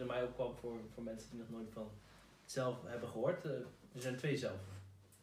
er 0.00 0.06
in 0.06 0.12
mij 0.12 0.24
opkwam 0.24 0.56
voor, 0.56 0.78
voor 0.94 1.02
mensen 1.02 1.30
die 1.30 1.38
nog 1.38 1.50
nooit 1.50 1.72
van 1.72 1.90
zelf 2.44 2.82
hebben 2.82 3.08
gehoord. 3.08 3.44
eh, 3.44 3.50
er 3.92 4.00
zijn 4.00 4.16
twee 4.16 4.36
zelven. 4.36 4.78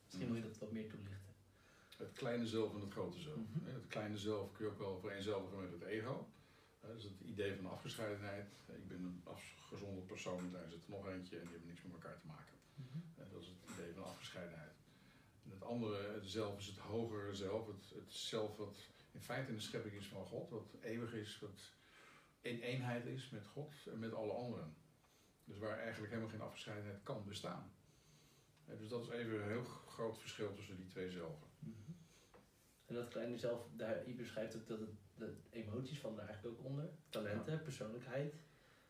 Misschien 0.05 0.27
moet 0.27 0.38
je 0.38 0.43
dat 0.43 0.57
wat 0.57 0.71
meer 0.71 0.89
toelichten. 0.89 1.15
Het 1.97 2.13
kleine 2.13 2.47
zelf 2.47 2.73
en 2.73 2.81
het 2.81 2.91
grote 2.91 3.20
zelf. 3.20 3.35
Mhm. 3.35 3.73
Het 3.73 3.88
kleine 3.88 4.17
zelf 4.17 4.52
kun 4.52 4.66
je 4.66 4.71
ook 4.71 4.77
wel 4.79 4.99
vereenzelvigen 4.99 5.61
met 5.61 5.71
het 5.71 5.81
ego. 5.84 6.27
Hè, 6.79 6.88
Dat 6.88 6.98
is 6.98 7.03
het 7.03 7.20
idee 7.21 7.55
van 7.55 7.66
afgescheidenheid. 7.71 8.48
Ik 8.67 8.88
ben 8.88 8.98
een 9.03 9.21
afgezonderd 9.23 10.07
persoon, 10.07 10.52
daar 10.52 10.70
zit 10.70 10.84
er 10.84 10.89
nog 10.89 11.07
eentje 11.07 11.35
en 11.35 11.41
die 11.41 11.52
hebben 11.52 11.67
niks 11.70 11.84
met 11.84 11.94
elkaar 11.94 12.20
te 12.20 12.27
maken. 12.27 12.53
Hè, 13.16 13.23
Dat 13.31 13.41
is 13.41 13.48
het 13.48 13.71
idee 13.73 13.94
van 13.94 14.03
afgescheidenheid. 14.03 14.75
En 15.44 15.52
het 15.52 15.63
andere, 15.63 16.13
het 16.13 16.30
zelf, 16.30 16.57
is 16.59 16.67
het 16.67 16.77
hogere 16.77 17.34
zelf. 17.35 17.67
Het, 17.67 17.89
het 17.95 18.12
zelf 18.13 18.57
wat 18.57 18.77
in 19.12 19.21
feite 19.21 19.52
een 19.52 19.62
schepping 19.62 19.95
is 19.95 20.07
van 20.07 20.25
God. 20.25 20.49
Wat 20.49 20.75
eeuwig 20.81 21.13
is, 21.13 21.39
wat 21.39 21.62
in 22.41 22.59
eenheid 22.59 23.05
is 23.05 23.30
met 23.30 23.46
God 23.46 23.73
en 23.91 24.00
met 24.00 24.14
alle 24.14 24.34
anderen. 24.34 24.76
Dus 25.44 25.58
waar 25.58 25.77
eigenlijk 25.77 26.12
helemaal 26.12 26.32
geen 26.32 26.41
afgescheidenheid 26.41 27.04
kan 27.04 27.26
bestaan. 27.26 27.72
Dus 28.77 28.90
dat 28.90 29.04
is 29.04 29.10
even 29.10 29.41
een 29.41 29.48
heel 29.48 29.63
groot 29.63 30.20
verschil 30.20 30.54
tussen 30.54 30.77
die 30.77 30.88
twee 30.88 31.10
zelven. 31.10 31.48
Mhm. 31.60 31.91
En 32.86 32.96
dat 32.96 33.08
kleine 33.08 33.38
zelf, 33.38 33.68
daar, 33.76 34.08
je 34.08 34.13
beschrijft 34.13 34.55
ook 34.55 34.68
dat 34.68 34.80
het 34.80 34.90
de 35.16 35.36
emoties 35.50 36.00
van 36.00 36.16
daar 36.16 36.27
eigenlijk 36.27 36.60
ook 36.60 36.66
onder. 36.66 36.90
Talenten, 37.10 37.62
persoonlijkheid. 37.62 38.36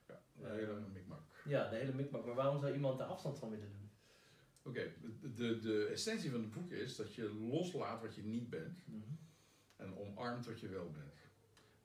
Ja, 0.07 0.21
een 0.41 0.51
hele 0.51 0.71
Ehm, 0.71 0.91
mikmak. 0.91 1.21
Ja, 1.45 1.69
de 1.69 1.75
hele 1.75 1.93
mikmak. 1.93 2.25
Maar 2.25 2.35
waarom 2.35 2.59
zou 2.59 2.73
iemand 2.73 2.97
daar 2.97 3.07
afstand 3.07 3.39
van 3.39 3.49
willen 3.49 3.71
doen? 3.71 3.89
Oké, 4.61 4.93
de, 5.21 5.33
de, 5.33 5.59
de 5.59 5.85
essentie 5.85 6.31
van 6.31 6.41
het 6.41 6.51
boek 6.51 6.71
is 6.71 6.95
dat 6.95 7.15
je 7.15 7.33
loslaat 7.33 8.01
wat 8.01 8.15
je 8.15 8.23
niet 8.23 8.49
bent 8.49 8.79
en 9.75 9.97
omarmt 9.97 10.45
wat 10.45 10.59
je 10.59 10.67
wel 10.67 10.91
bent. 10.91 11.13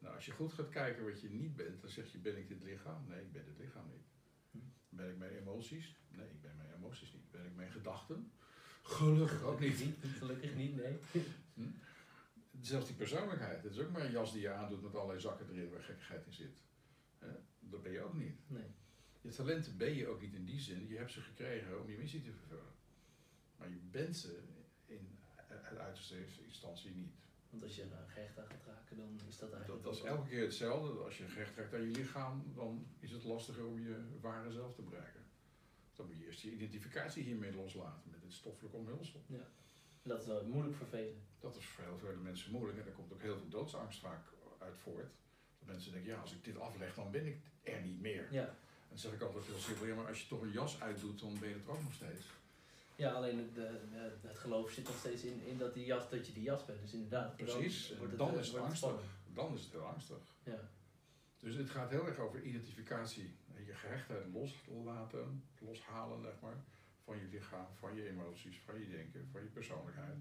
Nou, 0.03 0.15
als 0.15 0.27
je 0.27 0.33
goed 0.33 0.53
gaat 0.53 0.69
kijken 0.69 1.05
wat 1.05 1.21
je 1.21 1.31
niet 1.31 1.57
bent, 1.57 1.81
dan 1.81 1.91
zeg 1.91 2.13
je: 2.13 2.19
Ben 2.19 2.39
ik 2.39 2.49
dit 2.49 2.63
lichaam? 2.63 3.07
Nee, 3.09 3.21
ik 3.21 3.33
ben 3.33 3.45
dit 3.45 3.59
lichaam 3.59 3.89
niet. 3.91 4.07
Hm. 4.51 4.59
Ben 4.89 5.11
ik 5.11 5.19
mijn 5.19 5.37
emoties? 5.37 5.97
Nee, 6.09 6.29
ik 6.29 6.41
ben 6.41 6.57
mijn 6.57 6.73
emoties 6.73 7.13
niet. 7.13 7.31
Ben 7.31 7.47
ik 7.47 7.55
mijn 7.55 7.71
gedachten? 7.71 8.33
Gelukkig 8.83 9.43
ook 9.43 9.61
niet. 9.61 9.85
Gelukkig 10.19 10.55
niet, 10.55 10.77
nee. 10.77 10.99
Zelfs 12.61 12.87
die 12.87 12.97
persoonlijkheid, 12.97 13.63
het 13.63 13.73
is 13.73 13.79
ook 13.79 13.91
maar 13.91 14.05
een 14.05 14.11
jas 14.11 14.33
die 14.33 14.41
je 14.41 14.51
aandoet 14.51 14.83
met 14.83 14.95
allerlei 14.95 15.21
zakken 15.21 15.49
erin 15.51 15.71
waar 15.71 15.83
gekkigheid 15.83 16.27
in 16.27 16.33
zit. 16.33 16.63
Hè? 17.19 17.33
Dat 17.59 17.83
ben 17.83 17.93
je 17.93 18.01
ook 18.01 18.15
niet. 18.15 18.37
nee. 18.47 18.71
Je 19.21 19.31
talenten 19.31 19.77
ben 19.77 19.95
je 19.95 20.07
ook 20.07 20.21
niet 20.21 20.35
in 20.35 20.45
die 20.45 20.61
zin. 20.61 20.89
Je 20.89 20.97
hebt 20.97 21.13
ze 21.13 21.21
gekregen 21.21 21.81
om 21.81 21.91
je 21.91 21.99
missie 21.99 22.21
te 22.21 22.33
vervullen. 22.33 22.75
Maar 23.57 23.69
je 23.69 23.81
bent 23.91 24.17
ze 24.17 24.43
in 24.87 25.19
het 25.37 25.79
uiterste 25.79 26.43
instantie 26.45 26.91
niet. 26.91 27.15
Want 27.53 27.65
als 27.65 27.77
je 27.77 27.83
er 27.83 28.09
gehecht 28.09 28.39
aan 28.39 28.47
gaat 28.47 28.67
raken, 28.67 28.97
dan 28.97 29.21
is 29.29 29.39
dat 29.39 29.53
eigenlijk... 29.53 29.85
dat 29.85 29.95
is 29.95 30.03
elke 30.03 30.29
keer 30.29 30.43
hetzelfde. 30.43 31.03
Als 31.03 31.19
je 31.19 31.29
gehecht 31.29 31.57
raakt 31.57 31.75
aan 31.75 31.81
je 31.81 31.87
lichaam, 31.87 32.53
dan 32.55 32.87
is 32.99 33.11
het 33.11 33.25
lastiger 33.25 33.67
om 33.67 33.81
je 33.81 33.97
ware 34.21 34.53
zelf 34.53 34.75
te 34.75 34.83
bereiken. 34.83 35.21
Dan 35.95 36.07
moet 36.07 36.19
je 36.19 36.25
eerst 36.25 36.41
je 36.41 36.53
identificatie 36.53 37.23
hiermee 37.23 37.55
loslaten 37.55 38.11
met 38.11 38.23
dit 38.23 38.33
stoffelijk 38.33 38.75
omhulsel. 38.75 39.23
Ja. 39.27 39.49
En 40.03 40.09
dat 40.09 40.21
is 40.21 40.27
wel 40.27 40.47
moeilijk 40.47 40.77
voor 40.77 40.87
velen. 40.87 41.23
Dat 41.41 41.57
is 41.57 41.67
voor 41.67 41.85
heel 41.85 41.99
veel 41.99 42.17
mensen 42.17 42.53
moeilijk 42.53 42.79
en 42.79 42.85
daar 42.85 42.95
komt 42.95 43.13
ook 43.13 43.23
heel 43.23 43.37
veel 43.37 43.49
doodsangst 43.49 44.01
vaak 44.01 44.33
uit 44.59 44.79
voort. 44.79 45.11
Dat 45.59 45.69
mensen 45.69 45.93
denken, 45.93 46.11
ja, 46.11 46.21
als 46.21 46.33
ik 46.33 46.45
dit 46.45 46.59
afleg, 46.59 46.95
dan 46.95 47.11
ben 47.11 47.27
ik 47.27 47.39
er 47.63 47.83
niet 47.83 48.01
meer. 48.01 48.33
Ja. 48.33 48.47
En 48.47 48.89
dan 48.89 48.99
zeg 48.99 49.13
ik 49.13 49.21
altijd 49.21 49.45
heel 49.45 49.59
simpel, 49.59 49.87
ja, 49.87 49.95
maar 49.95 50.07
als 50.07 50.23
je 50.23 50.29
toch 50.29 50.41
een 50.41 50.53
jas 50.53 50.81
uitdoet, 50.81 51.21
dan 51.21 51.39
ben 51.39 51.49
je 51.49 51.55
het 51.55 51.69
ook 51.69 51.83
nog 51.83 51.95
steeds. 51.95 52.27
Ja, 52.97 53.13
alleen 53.13 53.39
het, 53.39 53.55
de, 53.55 53.81
de- 53.91 54.29
het 54.29 54.39
geloof 54.39 54.71
zit 54.71 54.85
nog 54.85 54.97
steeds 54.97 55.23
in, 55.23 55.43
in 55.47 55.59
dat, 55.59 55.75
die 55.75 55.85
jas, 55.85 56.11
dat 56.11 56.27
je 56.27 56.33
die 56.33 56.43
jas 56.43 56.65
bent. 56.65 56.81
Dus 56.81 56.93
inderdaad, 56.93 57.37
Precies, 57.37 57.89
dan, 57.89 57.93
en 57.93 57.99
wordt 57.99 58.13
het, 58.13 58.21
dan 58.21 58.35
eh, 58.35 58.41
is 58.41 58.49
het 58.49 58.57
angstig. 58.61 59.01
Dan 59.35 59.55
is 59.55 59.63
het 59.63 59.73
heel 59.73 59.87
angstig. 59.87 60.19
Ja. 60.43 60.59
Dus 61.39 61.55
het 61.55 61.71
gaat 61.71 61.91
heel 61.91 62.07
erg 62.07 62.19
over 62.19 62.43
identificatie. 62.43 63.35
Je 63.67 63.75
gehechtheid 63.75 64.27
loslaten, 64.33 65.43
loshalen, 65.59 66.23
zeg 66.23 66.41
maar. 66.41 66.57
Van 67.05 67.17
je 67.19 67.29
lichaam, 67.31 67.67
van 67.75 67.95
je 67.95 68.09
emoties, 68.09 68.61
van 68.61 68.79
je 68.81 68.89
denken, 68.89 69.29
van 69.33 69.41
je 69.41 69.47
persoonlijkheid. 69.47 70.17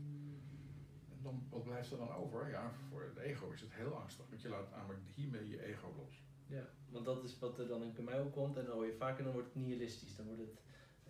En 1.11 1.19
dan, 1.21 1.47
wat 1.49 1.63
blijft 1.63 1.91
er 1.91 1.97
dan 1.97 2.11
over? 2.11 2.49
Ja, 2.49 2.71
voor 2.89 3.03
het 3.03 3.17
ego 3.17 3.51
is 3.51 3.61
het 3.61 3.73
heel 3.73 3.93
angstig. 3.95 4.25
Want 4.29 4.41
je 4.41 4.49
laat 4.49 4.71
namelijk 4.71 5.01
hiermee 5.15 5.49
je 5.49 5.63
ego 5.63 5.93
los. 5.97 6.23
ja, 6.47 6.69
want 6.89 7.05
dat 7.05 7.23
is 7.23 7.39
wat 7.39 7.59
er 7.59 7.67
dan 7.67 7.83
in 7.83 8.03
mij 8.03 8.19
opkomt. 8.19 8.57
En 8.57 8.65
dan 8.65 8.73
hoor 8.73 8.85
je 8.85 8.93
vaker, 8.95 9.23
dan 9.23 9.33
wordt 9.33 9.47
het 9.53 9.63
nihilistisch. 9.63 10.15
Dan 10.15 10.25
wordt 10.25 10.41
het... 10.41 10.59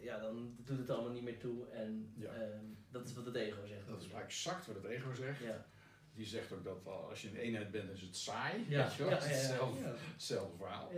Ja, 0.02 0.20
dan 0.20 0.56
doet 0.58 0.78
het 0.78 0.90
allemaal 0.90 1.12
niet 1.12 1.24
meer 1.24 1.40
toe. 1.40 1.68
En 1.70 2.14
Ja. 2.18 2.34
ehm, 2.34 2.66
dat 2.90 3.08
is 3.08 3.14
wat 3.14 3.26
het 3.26 3.36
ego 3.36 3.66
zegt. 3.66 3.88
Dat 3.88 4.02
is 4.02 4.10
exact 4.12 4.66
wat 4.66 4.76
het 4.76 4.86
ego 4.86 5.14
zegt. 5.14 5.40
Ja. 5.40 5.66
Die 6.14 6.26
zegt 6.26 6.52
ook 6.52 6.64
dat 6.64 6.86
als 6.88 7.22
je 7.22 7.28
een 7.30 7.36
eenheid 7.36 7.72
bent, 7.72 7.90
is 7.90 8.02
het 8.02 8.16
saai. 8.16 8.66
Ja, 8.70 8.84
Weet 8.88 8.94
je 8.96 9.04
wel? 9.04 9.12
hetzelfde, 9.20 9.94
hetzelfde 10.12 10.58
verhaal. 10.58 10.92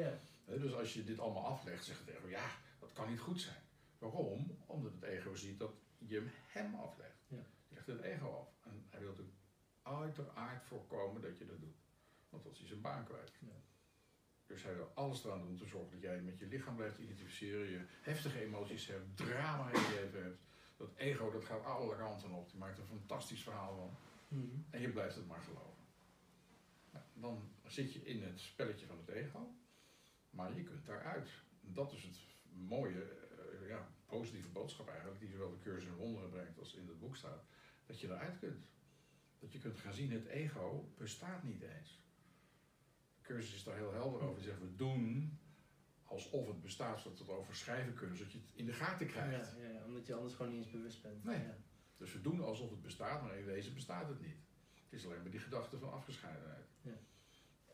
Dus 0.45 0.73
als 0.73 0.93
je 0.93 1.03
dit 1.03 1.19
allemaal 1.19 1.45
aflegt, 1.45 1.85
zegt 1.85 1.99
het 1.99 2.09
ego, 2.09 2.27
ja, 2.27 2.45
dat 2.79 2.93
kan 2.93 3.09
niet 3.09 3.19
goed 3.19 3.41
zijn. 3.41 3.61
Waarom? 3.97 4.57
Omdat 4.65 4.91
het 4.93 5.03
ego 5.03 5.35
ziet 5.35 5.59
dat 5.59 5.71
je 5.97 6.27
hem 6.47 6.75
aflegt. 6.75 7.17
Ja. 7.27 7.37
Je 7.67 7.73
legt 7.73 7.87
het 7.87 8.01
ego 8.01 8.27
af. 8.29 8.47
En 8.71 8.85
hij 8.89 8.99
wil 8.99 9.09
natuurlijk 9.09 9.37
uiteraard 9.81 10.63
voorkomen 10.63 11.21
dat 11.21 11.37
je 11.37 11.45
dat 11.45 11.59
doet. 11.59 11.75
Want 12.29 12.45
is 12.45 12.57
hij 12.59 12.67
zijn 12.67 12.81
baan 12.81 13.05
kwijt. 13.05 13.31
Ja. 13.39 13.47
Dus 14.47 14.63
hij 14.63 14.75
wil 14.75 14.91
alles 14.93 15.25
eraan 15.25 15.39
doen 15.39 15.47
om 15.47 15.57
te 15.57 15.65
zorgen 15.65 15.91
dat 15.91 16.01
jij 16.01 16.21
met 16.21 16.39
je 16.39 16.47
lichaam 16.47 16.75
blijft 16.75 16.97
identificeren, 16.97 17.69
je 17.69 17.85
heftige 18.01 18.41
emoties 18.41 18.87
hebt, 18.87 19.17
drama 19.17 19.71
in 19.71 19.79
je 19.79 19.99
leven 20.01 20.23
hebt. 20.23 20.41
Dat 20.77 20.95
ego 20.95 21.31
dat 21.31 21.45
gaat 21.45 21.63
alle 21.63 21.95
kanten 21.97 22.31
op. 22.31 22.49
Die 22.49 22.59
maakt 22.59 22.77
een 22.77 22.85
fantastisch 22.85 23.43
verhaal 23.43 23.75
van. 23.75 23.97
Mhm. 24.27 24.57
En 24.69 24.81
je 24.81 24.89
blijft 24.89 25.15
het 25.15 25.27
maar 25.27 25.41
geloven. 25.41 25.83
Nou, 26.91 27.05
dan 27.13 27.51
zit 27.65 27.93
je 27.93 28.05
in 28.05 28.23
het 28.23 28.39
spelletje 28.39 28.85
van 28.85 28.97
het 28.97 29.09
ego, 29.09 29.55
maar 30.29 30.55
je 30.55 30.63
kunt 30.63 30.85
daaruit. 30.85 31.29
Dat 31.61 31.93
is 31.93 32.03
het 32.03 32.19
mooie, 32.53 33.01
eh, 33.01 33.67
ja, 33.67 33.87
positieve 34.05 34.49
boodschap 34.49 34.87
eigenlijk, 34.87 35.19
die 35.19 35.29
zowel 35.29 35.49
de 35.49 35.59
cursus 35.59 35.89
in 35.89 35.95
wonderen 35.95 36.29
brengt 36.29 36.59
als 36.59 36.73
in 36.73 36.87
het 36.87 36.99
boek 36.99 37.15
staat, 37.15 37.45
dat 37.85 37.99
je 37.99 38.07
eruit 38.07 38.39
kunt. 38.39 38.65
Dat 39.39 39.51
je 39.51 39.59
kunt 39.59 39.77
gaan 39.77 39.93
zien, 39.93 40.11
het 40.11 40.25
ego 40.25 40.93
bestaat 40.97 41.43
niet 41.43 41.61
eens. 41.61 42.01
Cursus 43.23 43.53
is 43.55 43.63
daar 43.63 43.75
heel 43.75 43.93
helder 43.93 44.21
over. 44.21 44.35
Die 44.35 44.43
zegt, 44.49 44.59
we 44.59 44.75
doen 44.75 45.39
alsof 46.03 46.47
het 46.47 46.61
bestaat, 46.61 46.99
zodat 46.99 47.17
we 47.19 47.23
het 47.25 47.33
over 47.33 47.55
schrijven 47.55 47.93
kunnen, 47.93 48.17
zodat 48.17 48.31
je 48.31 48.37
het 48.37 48.47
in 48.53 48.65
de 48.65 48.73
gaten 48.73 49.07
krijgt. 49.07 49.55
Ja, 49.57 49.63
ja, 49.63 49.69
ja, 49.69 49.85
omdat 49.85 50.05
je 50.05 50.13
anders 50.15 50.33
gewoon 50.33 50.51
niet 50.51 50.63
eens 50.63 50.71
bewust 50.71 51.01
bent. 51.01 51.23
Nee. 51.23 51.39
Ja. 51.39 51.57
Dus 51.97 52.13
we 52.13 52.21
doen 52.21 52.41
alsof 52.43 52.69
het 52.69 52.81
bestaat, 52.81 53.21
maar 53.23 53.37
in 53.37 53.45
wezen 53.45 53.73
bestaat 53.73 54.07
het 54.07 54.21
niet. 54.21 54.35
Het 54.83 54.99
is 54.99 55.05
alleen 55.05 55.21
maar 55.21 55.31
die 55.31 55.39
gedachte 55.39 55.77
van 55.79 55.91
afgescheidenheid. 55.91 56.67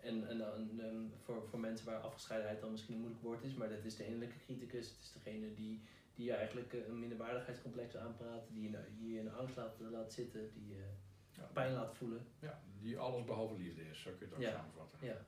En, 0.01 0.27
en, 0.27 0.37
dan, 0.37 0.79
ehm, 0.79 1.03
voor, 1.23 1.47
voor 1.47 1.59
mensen 1.59 1.85
waar 1.85 1.99
afgescheidenheid 1.99 2.61
dan 2.61 2.71
misschien 2.71 2.93
een 2.93 2.99
moeilijk 2.99 3.23
woord 3.23 3.43
is, 3.43 3.53
maar 3.53 3.69
dat 3.69 3.83
is 3.83 3.95
de 3.95 4.03
innerlijke 4.05 4.37
criticus. 4.39 4.89
Het 4.89 4.99
is 4.99 5.11
degene 5.11 5.53
die, 5.53 5.81
die 6.13 6.25
je 6.25 6.33
eigenlijk 6.33 6.73
eh, 6.73 6.87
een 6.87 6.99
minderwaardigheidscomplex 6.99 7.95
aanpraat, 7.97 8.47
die 8.51 8.69
je, 8.69 8.79
die 8.97 9.13
je 9.13 9.19
in 9.19 9.31
angst 9.31 9.55
laat, 9.55 9.79
laat 9.79 10.13
zitten, 10.13 10.53
die 10.53 10.67
je 10.67 10.85
Ja, 11.31 11.43
pijn 11.53 11.73
laat 11.73 11.95
voelen. 11.95 12.25
ja, 12.39 12.63
die 12.81 12.97
alles 12.99 13.23
behalve 13.25 13.57
liefde 13.57 13.89
is, 13.89 14.01
zo 14.01 14.09
kun 14.09 14.19
je 14.19 14.25
het 14.25 14.33
ook 14.33 14.41
Ja. 14.41 14.51
samenvatten. 14.51 14.99
Ja. 15.01 15.25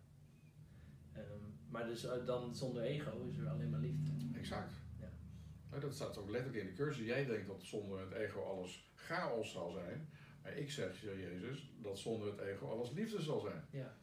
Ehm, 1.14 1.24
maar 1.70 1.86
dus 1.86 2.06
eh, 2.06 2.26
dan 2.26 2.56
zonder 2.56 2.84
ego 2.84 3.28
is 3.30 3.38
er 3.38 3.50
alleen 3.50 3.70
maar 3.70 3.80
liefde. 3.80 4.12
Exact. 4.40 4.74
Ja. 5.00 5.10
Nou, 5.70 5.82
dat 5.82 5.94
staat 5.94 6.18
ook 6.18 6.30
letterlijk 6.30 6.64
in 6.64 6.70
de 6.70 6.76
cursus. 6.76 7.06
Jij 7.06 7.26
denkt 7.26 7.48
dat 7.48 7.64
zonder 7.64 8.00
het 8.00 8.12
ego 8.12 8.42
alles 8.42 8.92
chaos 8.96 9.52
zal 9.52 9.72
zijn. 9.72 10.10
Maar 10.44 10.58
ik 10.58 10.72
zeg, 10.72 10.96
zegt 10.96 11.18
Jezus, 11.18 11.72
dat 11.82 12.00
zonder 12.00 12.28
het 12.32 12.40
ego 12.40 12.68
alles 12.68 12.92
liefde 12.92 13.22
zal 13.22 13.40
zijn. 13.40 13.64
Ja. 13.70 13.94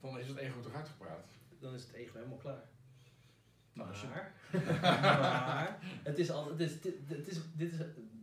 Dan 0.00 0.18
is 0.18 0.28
het 0.28 0.36
ego 0.36 0.60
toch 0.60 0.74
uitgepraat. 0.74 1.26
Dan 1.58 1.74
is 1.74 1.82
het 1.82 1.92
ego 1.92 2.16
helemaal 2.16 2.38
klaar. 2.38 2.68
Nou, 3.72 3.90
Maar, 4.06 4.34
maar 4.86 5.78
het 6.02 6.18
is 6.18 6.30
altijd, 6.30 6.58
het 6.58 6.70
is, 6.70 6.80
dit, 6.80 6.94
het 7.06 7.28
is, 7.28 7.40
dit 7.54 7.72
is 7.72 7.78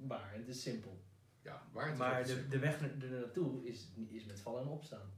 waar, 0.08 0.34
het 0.34 0.48
is 0.48 0.62
simpel. 0.62 1.02
Ja, 1.42 1.68
waar 1.72 1.88
het 1.88 1.98
Maar 1.98 2.26
de, 2.26 2.48
de 2.48 2.60
weg 2.60 2.82
er 2.82 3.10
naartoe 3.10 3.68
is, 3.68 3.88
is 4.10 4.26
met 4.26 4.40
vallen 4.40 4.62
en 4.62 4.68
opstaan. 4.68 5.12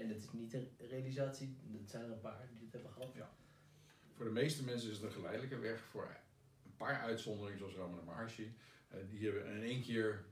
En 0.00 0.08
dat 0.08 0.16
is 0.16 0.32
niet 0.32 0.54
een 0.54 0.70
realisatie, 0.78 1.56
dat 1.62 1.90
zijn 1.90 2.04
er 2.04 2.10
een 2.10 2.20
paar 2.20 2.48
die 2.52 2.64
het 2.64 2.72
hebben 2.72 2.92
gehad. 2.92 3.14
Ja. 3.14 3.34
Voor 4.14 4.24
de 4.24 4.30
meeste 4.30 4.64
mensen 4.64 4.90
is 4.90 4.96
het 4.96 5.04
een 5.04 5.12
geleidelijke 5.12 5.58
weg. 5.58 5.84
Voor 5.84 6.16
een 6.64 6.76
paar 6.76 7.00
uitzonderingen, 7.00 7.58
zoals 7.58 7.74
Ramana 7.74 8.02
Maharshi, 8.02 8.56
eh, 8.88 8.98
die 9.08 9.24
hebben 9.24 9.46
in 9.46 9.62
één 9.62 9.82
keer 9.82 10.24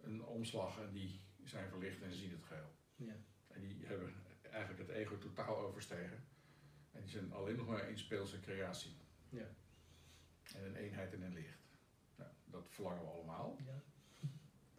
een 0.00 0.24
omslag 0.24 0.80
en 0.80 0.92
die 0.92 1.20
zijn 1.44 1.68
verlicht 1.68 2.02
en 2.02 2.12
zien 2.12 2.30
het 2.30 2.44
geheel. 2.44 2.72
Ja. 2.96 3.16
En 3.48 3.60
die 3.60 3.86
hebben 3.86 4.14
eigenlijk 4.50 4.88
het 4.88 4.96
ego 4.96 5.18
totaal 5.18 5.58
overstegen. 5.58 6.24
En 6.92 7.00
die 7.00 7.10
zijn 7.10 7.32
alleen 7.32 7.56
nog 7.56 7.66
maar 7.66 7.88
in 7.88 7.98
speelse 7.98 8.40
creatie. 8.40 8.96
Ja. 9.28 9.46
En 10.54 10.64
een 10.64 10.76
eenheid 10.76 11.12
en 11.12 11.22
een 11.22 11.32
licht. 11.32 11.78
Nou, 12.16 12.30
dat 12.44 12.68
verlangen 12.68 13.02
we 13.02 13.10
allemaal. 13.10 13.56
Ja. 13.66 13.82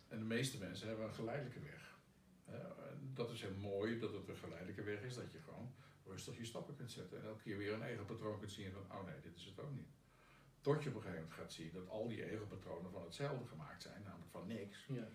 En 0.07 0.19
de 0.19 0.25
meeste 0.25 0.57
mensen 0.57 0.87
hebben 0.87 1.05
een 1.05 1.13
geleidelijke 1.13 1.59
weg. 1.59 1.93
Dat 3.13 3.31
is 3.31 3.41
heel 3.41 3.55
mooi 3.55 3.99
dat 3.99 4.13
het 4.13 4.27
een 4.27 4.35
geleidelijke 4.35 4.83
weg 4.83 5.01
is, 5.01 5.15
dat 5.15 5.31
je 5.31 5.39
gewoon 5.39 5.73
rustig 6.05 6.37
je 6.37 6.45
stappen 6.45 6.75
kunt 6.75 6.91
zetten. 6.91 7.19
En 7.19 7.25
elke 7.25 7.41
keer 7.41 7.57
weer 7.57 7.73
een 7.73 7.83
ego-patroon 7.83 8.39
kunt 8.39 8.51
zien 8.51 8.71
van, 8.71 8.97
oh 8.97 9.05
nee, 9.05 9.21
dit 9.21 9.35
is 9.35 9.45
het 9.45 9.59
ook 9.59 9.73
niet. 9.75 9.91
Tot 10.61 10.83
je 10.83 10.89
op 10.89 10.95
een 10.95 11.01
gegeven 11.01 11.23
moment 11.23 11.39
gaat 11.39 11.53
zien 11.53 11.71
dat 11.73 11.89
al 11.89 12.07
die 12.07 12.31
ego-patronen 12.31 12.91
van 12.91 13.03
hetzelfde 13.03 13.45
gemaakt 13.45 13.81
zijn, 13.81 14.01
namelijk 14.03 14.31
van 14.31 14.47
niks. 14.47 14.85
Ja. 14.87 15.07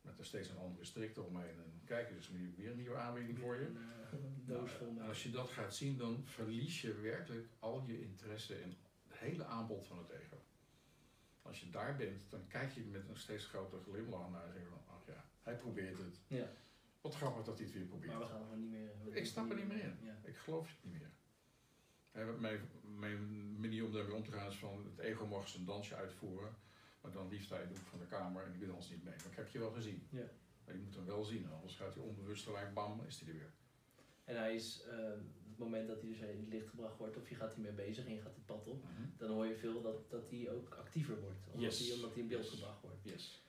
met 0.00 0.18
er 0.18 0.24
steeds 0.24 0.48
een 0.48 0.58
andere 0.58 0.84
strikte 0.84 1.22
omheen. 1.22 1.56
En 1.56 1.80
kijk, 1.84 2.10
er 2.10 2.16
is 2.16 2.28
nu 2.28 2.54
weer 2.56 2.70
een 2.70 2.76
nieuwe 2.76 2.96
aanbieding 2.96 3.38
voor 3.38 3.56
je. 3.56 3.66
Eh, 3.66 4.18
een 4.18 4.42
doos 4.46 4.70
vol 4.70 4.92
Nou, 4.92 5.08
als 5.08 5.22
je 5.22 5.30
dat 5.30 5.48
gaat 5.48 5.74
zien, 5.74 5.96
dan 5.96 6.22
verlies 6.24 6.80
je 6.80 6.94
werkelijk 7.00 7.48
al 7.58 7.82
je 7.86 8.00
interesse 8.00 8.60
in 8.60 8.76
het 9.08 9.18
hele 9.18 9.44
aanbod 9.44 9.86
van 9.86 9.98
het 9.98 10.10
ego. 10.10 10.42
Als 11.42 11.60
je 11.60 11.70
daar 11.70 11.96
bent, 11.96 12.30
dan 12.30 12.46
kijk 12.46 12.72
je 12.72 12.84
met 12.84 13.08
een 13.08 13.16
steeds 13.16 13.46
grotere 13.46 13.82
glimlach 13.82 14.30
naar 14.30 14.46
en 14.46 14.52
zeg 14.52 14.62
je 14.62 14.68
van, 14.68 14.82
ach 14.86 15.06
ja, 15.06 15.24
hij 15.42 15.56
probeert 15.56 15.98
het. 15.98 16.20
Ja, 16.26 16.52
Wat 17.06 17.14
grappig 17.14 17.44
dat 17.44 17.56
hij 17.58 17.66
het 17.66 17.74
weer 17.76 17.84
probeert. 17.84 18.12
maar 18.12 18.20
we 18.20 18.26
gaan 18.26 18.50
er 18.50 18.56
niet 18.56 18.70
meer. 18.70 18.90
Ik 19.16 19.26
stap 19.26 19.50
er 19.50 19.56
niet 19.56 19.68
meer 19.68 19.82
in. 19.82 19.96
Ja. 20.02 20.18
Ik 20.24 20.36
geloof 20.36 20.68
het 20.68 20.76
niet 20.92 20.92
meer. 21.00 21.14
Mijn, 22.38 22.60
mijn 22.82 23.60
manier 23.60 23.84
om 23.84 23.92
daarmee 23.92 24.14
om 24.14 24.22
te 24.24 24.30
gaan 24.32 24.48
is 24.50 24.56
van 24.56 24.84
het 24.84 24.98
ego 24.98 25.26
mag 25.26 25.48
zijn 25.48 25.64
dansje 25.64 25.94
uitvoeren, 25.94 26.56
maar 27.00 27.12
dan 27.12 27.28
liefst 27.28 27.48
de 27.48 27.64
hoek 27.68 27.76
van 27.86 27.98
de 27.98 28.06
kamer 28.06 28.44
en 28.44 28.54
ik 28.54 28.66
dans 28.66 28.90
niet 28.90 29.04
mee. 29.04 29.14
Maar 29.16 29.30
ik 29.30 29.36
heb 29.36 29.48
je 29.48 29.58
wel 29.58 29.70
gezien. 29.70 30.06
Ja. 30.10 30.24
Maar 30.64 30.74
je 30.74 30.80
moet 30.80 30.94
hem 30.94 31.04
wel 31.04 31.24
zien, 31.24 31.50
anders 31.50 31.76
gaat 31.76 31.94
hij 31.94 32.02
onbewust 32.02 32.44
gelijk 32.44 32.74
bam, 32.74 33.04
is 33.06 33.20
hij 33.20 33.28
er 33.28 33.34
weer. 33.34 33.52
En 34.24 34.36
hij 34.36 34.54
is, 34.54 34.82
eh, 34.82 34.96
het 35.48 35.58
moment 35.58 35.88
dat 35.88 36.00
hij 36.00 36.08
dus 36.10 36.18
in 36.18 36.26
het 36.40 36.48
licht 36.48 36.68
gebracht 36.68 36.98
wordt, 36.98 37.16
of 37.16 37.28
je 37.28 37.34
gaat 37.34 37.54
hiermee 37.54 37.72
bezig 37.72 38.06
en 38.06 38.12
je 38.14 38.20
gaat 38.20 38.34
het 38.34 38.46
pad 38.46 38.66
op, 38.66 38.84
dan 39.16 39.30
hoor 39.30 39.46
je 39.46 39.56
veel 39.56 39.82
dat, 39.82 40.10
dat 40.10 40.30
hij 40.30 40.50
ook 40.50 40.74
actiever 40.74 41.20
wordt. 41.20 41.46
Omdat, 41.52 41.60
Yes. 41.78 41.86
hij, 41.86 41.96
omdat 41.96 42.12
hij 42.12 42.22
in 42.22 42.28
beeld 42.28 42.44
Yes. 42.44 42.52
gebracht 42.54 42.80
wordt. 42.82 43.02
Yes. 43.02 43.42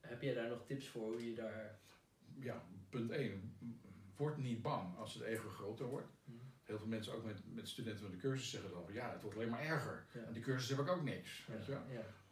Heb 0.00 0.22
jij 0.22 0.34
daar 0.34 0.48
nog 0.48 0.64
tips 0.66 0.88
voor 0.88 1.12
hoe 1.12 1.26
je 1.26 1.34
daar. 1.34 1.78
Ja, 2.40 2.64
punt 2.88 3.10
1. 3.10 3.56
Word 4.16 4.36
niet 4.36 4.62
bang 4.62 4.96
als 4.96 5.14
het 5.14 5.22
ego 5.22 5.48
groter 5.48 5.86
wordt. 5.86 6.08
Heel 6.62 6.78
veel 6.78 6.86
mensen, 6.86 7.14
ook 7.14 7.24
met, 7.24 7.54
met 7.54 7.68
studenten 7.68 8.02
van 8.02 8.10
de 8.10 8.16
cursus, 8.16 8.50
zeggen 8.50 8.70
dan 8.70 8.84
van 8.84 8.92
ja, 8.92 9.12
het 9.12 9.22
wordt 9.22 9.36
alleen 9.36 9.50
maar 9.50 9.62
erger. 9.62 10.06
Ja. 10.12 10.20
En 10.20 10.32
die 10.32 10.42
cursus 10.42 10.68
heb 10.68 10.78
ik 10.78 10.88
ook 10.88 11.02
niks. 11.02 11.46
Weet 11.46 11.66
je? 11.66 11.78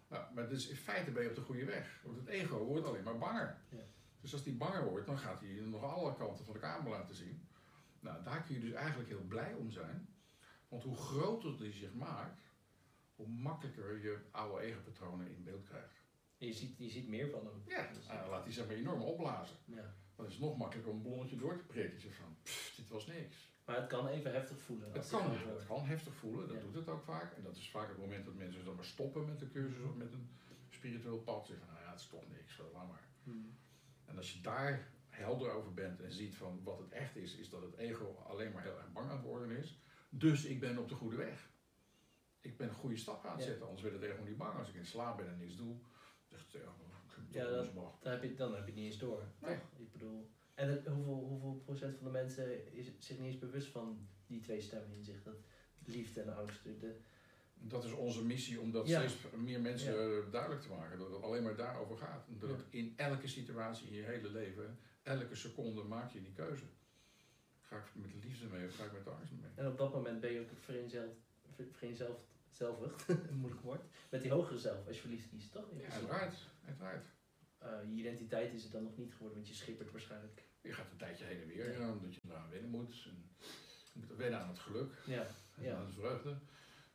Nou, 0.08 0.34
maar 0.34 0.49
dus 0.49 0.69
in 0.69 0.76
feite 0.76 1.10
ben 1.10 1.22
je 1.22 1.28
op 1.28 1.34
de 1.34 1.40
goede 1.40 1.64
weg. 1.64 2.00
Want 2.05 2.16
het 2.16 2.26
ego 2.26 2.64
wordt 2.64 2.87
alleen 2.87 3.02
maar 3.02 3.19
banger. 3.19 3.58
Ja. 3.69 3.84
Dus 4.20 4.32
als 4.32 4.43
die 4.43 4.56
banger 4.56 4.84
wordt, 4.84 5.06
dan 5.06 5.19
gaat 5.19 5.40
hij 5.40 5.50
nog 5.50 5.82
alle 5.82 6.14
kanten 6.14 6.44
van 6.44 6.55
de 6.55 6.60
kamer 6.60 6.90
laten 6.90 7.14
zien. 7.14 7.49
Nou, 8.00 8.25
daar 8.25 8.43
kun 8.43 8.55
je 8.55 8.60
dus 8.60 8.72
eigenlijk 8.72 9.08
heel 9.08 9.25
blij 9.28 9.55
om 9.55 9.70
zijn. 9.70 10.08
Want 10.69 10.82
hoe 10.82 10.96
groter 10.96 11.58
die 11.58 11.72
zich 11.72 11.93
maakt, 11.93 12.43
hoe 13.14 13.28
makkelijker 13.28 14.02
je 14.02 14.19
oude 14.31 14.64
ego-patronen 14.64 15.31
in 15.31 15.44
beeld 15.44 15.64
krijgt. 15.64 15.98
Je 16.38 16.52
ziet, 16.52 16.79
je 16.79 16.88
ziet 16.88 17.08
meer 17.08 17.31
van 17.31 17.46
hem. 17.46 17.62
Ja, 17.67 17.93
Dus, 17.93 18.06
nou, 18.06 18.31
laat 18.31 18.44
hij 18.44 18.52
zeg 18.52 18.67
maar 18.67 18.76
enorm 18.76 19.02
opblazen. 19.02 19.56
ja. 19.64 19.94
Is 20.26 20.32
het 20.32 20.43
nog 20.43 20.56
makkelijker 20.56 20.93
om 20.93 20.96
een 20.99 21.02
ballonnetje 21.02 21.37
door 21.37 21.56
te 21.56 21.62
prikken. 21.64 22.00
Zo 22.00 22.08
van, 22.11 22.37
pff, 22.43 22.76
dit 22.76 22.88
was 22.88 23.06
niks. 23.06 23.37
Maar 23.64 23.76
het 23.76 23.87
kan 23.87 24.08
even 24.08 24.32
heftig 24.32 24.61
voelen. 24.61 24.93
Het 24.93 25.08
kan, 25.08 25.31
het 25.31 25.44
wordt. 25.44 25.67
kan 25.67 25.85
heftig 25.85 26.14
voelen, 26.14 26.49
dat 26.49 26.56
Ja. 26.56 26.62
doet 26.62 26.75
het 26.75 26.88
ook 26.88 27.02
vaak. 27.02 27.32
En 27.37 27.43
dat 27.43 27.56
is 27.56 27.70
vaak 27.70 27.88
het 27.88 27.99
moment 27.99 28.25
dat 28.25 28.35
mensen 28.35 28.64
dan 28.64 28.75
maar 28.75 28.85
stoppen 28.85 29.25
met 29.26 29.38
de 29.38 29.49
cursus 29.50 29.82
of 29.82 29.94
met 29.94 30.12
een 30.12 30.29
spiritueel 30.70 31.19
pad. 31.19 31.46
Zeggen 31.46 31.64
van, 31.67 31.75
nou 31.75 31.87
ja, 31.87 31.93
het 31.93 32.00
is 32.00 32.06
toch 32.06 32.29
niks, 32.29 32.61
laat 32.73 32.88
maar. 32.88 33.08
Hmm. 33.23 33.56
En 34.05 34.17
als 34.17 34.32
je 34.32 34.41
daar 34.41 34.91
helder 35.08 35.50
over 35.50 35.75
bent 35.75 36.00
en 36.00 36.12
ziet 36.12 36.37
van 36.37 36.61
wat 36.64 36.79
het 36.79 36.91
echt 36.93 37.17
is, 37.17 37.37
is 37.37 37.49
dat 37.50 37.62
het 37.62 37.75
ego 37.76 38.23
alleen 38.26 38.52
maar 38.52 38.62
heel 38.62 38.76
erg 38.79 38.93
bang 38.93 39.11
aan 39.11 39.17
het 39.17 39.25
worden 39.26 39.50
is. 39.50 39.81
Dus 40.08 40.44
ik 40.44 40.61
ben 40.61 40.79
op 40.79 40.88
de 40.88 40.94
goede 40.94 41.17
weg. 41.17 41.50
Ik 42.41 42.56
ben 42.56 42.69
een 42.69 42.75
goede 42.75 42.96
stap 42.96 43.25
aan 43.25 43.31
het 43.32 43.41
Ja. 43.41 43.46
zetten, 43.46 43.64
anders 43.67 43.82
werd 43.82 43.94
het 43.94 44.11
ego 44.11 44.23
niet 44.23 44.37
bang. 44.37 44.58
Als 44.58 44.69
ik 44.69 44.75
in 44.75 44.87
slaap 44.87 45.17
ben 45.17 45.29
en 45.29 45.38
niks 45.38 45.56
doe, 45.56 45.76
Ja, 47.31 47.45
dat-. 47.51 47.75
Dan, 48.03 48.13
heb 48.13 48.23
je, 48.23 48.35
dan 48.35 48.51
heb 48.55 48.61
je 48.61 48.67
het 48.67 48.75
niet 48.75 48.85
eens 48.87 48.99
door. 48.99 49.23
Nee. 49.39 49.55
Toch? 49.55 49.65
Ik 49.79 49.93
bedoel. 49.93 50.31
En 50.55 50.69
het- 50.69 50.87
hoeveel, 50.87 51.15
hoeveel 51.29 51.63
procent 51.65 51.97
van 51.97 52.05
de 52.05 52.11
mensen 52.13 52.75
is 52.75 52.87
zich 52.99 53.19
niet 53.19 53.27
eens 53.27 53.39
bewust 53.39 53.69
van 53.69 54.09
die 54.27 54.41
twee 54.41 54.61
stemmen 54.61 54.97
in 54.97 55.05
zich? 55.05 55.23
Dat 55.23 55.35
liefde 55.85 56.21
en 56.21 56.37
angst. 56.37 56.63
De, 56.65 56.95
Dat 57.61 57.85
is 57.85 57.93
onze 57.93 58.25
missie 58.25 58.61
om 58.61 58.71
dat 58.71 58.89
Ja. 58.89 58.99
steeds 59.09 59.33
meer 59.37 59.61
mensen 59.61 60.31
duidelijk 60.31 60.63
te 60.63 60.69
maken. 60.69 60.99
Dat 60.99 61.11
het 61.13 61.23
alleen 61.23 61.43
maar 61.43 61.57
daarover 61.57 61.97
gaat. 61.97 62.25
Dat 62.29 62.51
Ja. 62.51 62.57
in 62.71 62.93
elke 62.97 63.27
situatie 63.29 63.87
in 63.87 63.95
je 63.95 64.03
hele 64.03 64.31
leven, 64.31 64.79
elke 65.03 65.35
seconde 65.35 65.83
maak 65.83 66.11
je 66.13 66.23
die 66.23 66.33
keuze. 66.33 66.65
Ga 67.61 67.77
ik 67.77 67.85
met 67.95 68.11
de 68.11 68.19
liefde 68.29 68.47
mee 68.47 68.67
of 68.67 68.75
ga 68.77 68.85
ik 68.85 68.93
met 68.93 69.05
de 69.05 69.11
angst 69.11 69.33
mee? 69.33 69.51
en 69.55 69.67
op 69.67 69.79
dat 69.79 69.93
moment 69.95 70.21
ben 70.21 70.33
je 70.33 70.41
ook 70.41 70.49
vereenzelvigd, 70.61 71.17
ver- 71.55 71.67
vereenzelvigd, 71.73 72.21
een 73.29 73.37
moeilijk 73.37 73.62
woord, 73.62 73.83
met 74.11 74.23
die 74.23 74.31
hogere 74.31 74.59
zelf 74.59 74.87
als 74.87 74.95
je 74.97 75.00
verliefd 75.03 75.29
kiest, 75.29 75.53
toch? 75.53 75.65
Ja, 75.77 75.89
uiteraard. 75.89 76.35
uiteraard. 76.67 77.06
Eh, 77.59 77.69
je 77.89 77.95
identiteit 77.95 78.53
is 78.55 78.62
het 78.62 78.73
dan 78.73 78.83
nog 78.83 78.97
niet 78.97 79.12
geworden, 79.12 79.37
want 79.37 79.49
je 79.49 79.55
schippert 79.55 79.91
waarschijnlijk. 79.91 80.43
Je 80.61 80.73
gaat 80.73 80.91
een 80.91 80.97
tijdje 80.97 81.25
heen 81.25 81.41
en 81.43 81.47
weer 81.49 81.81
Ja. 81.81 81.93
omdat 81.93 82.15
je 82.15 82.21
eraan 82.25 82.50
wennen 82.50 82.71
moet. 82.71 83.05
En 83.09 83.31
je 83.93 84.00
moet 84.06 84.17
wennen 84.17 84.41
aan 84.41 84.49
het 84.49 84.59
geluk 84.59 84.93
Ja, 85.06 85.27
en 85.56 85.62
Ja. 85.65 85.77
aan 85.77 85.87
de 85.87 85.93
vreugde. 85.93 86.39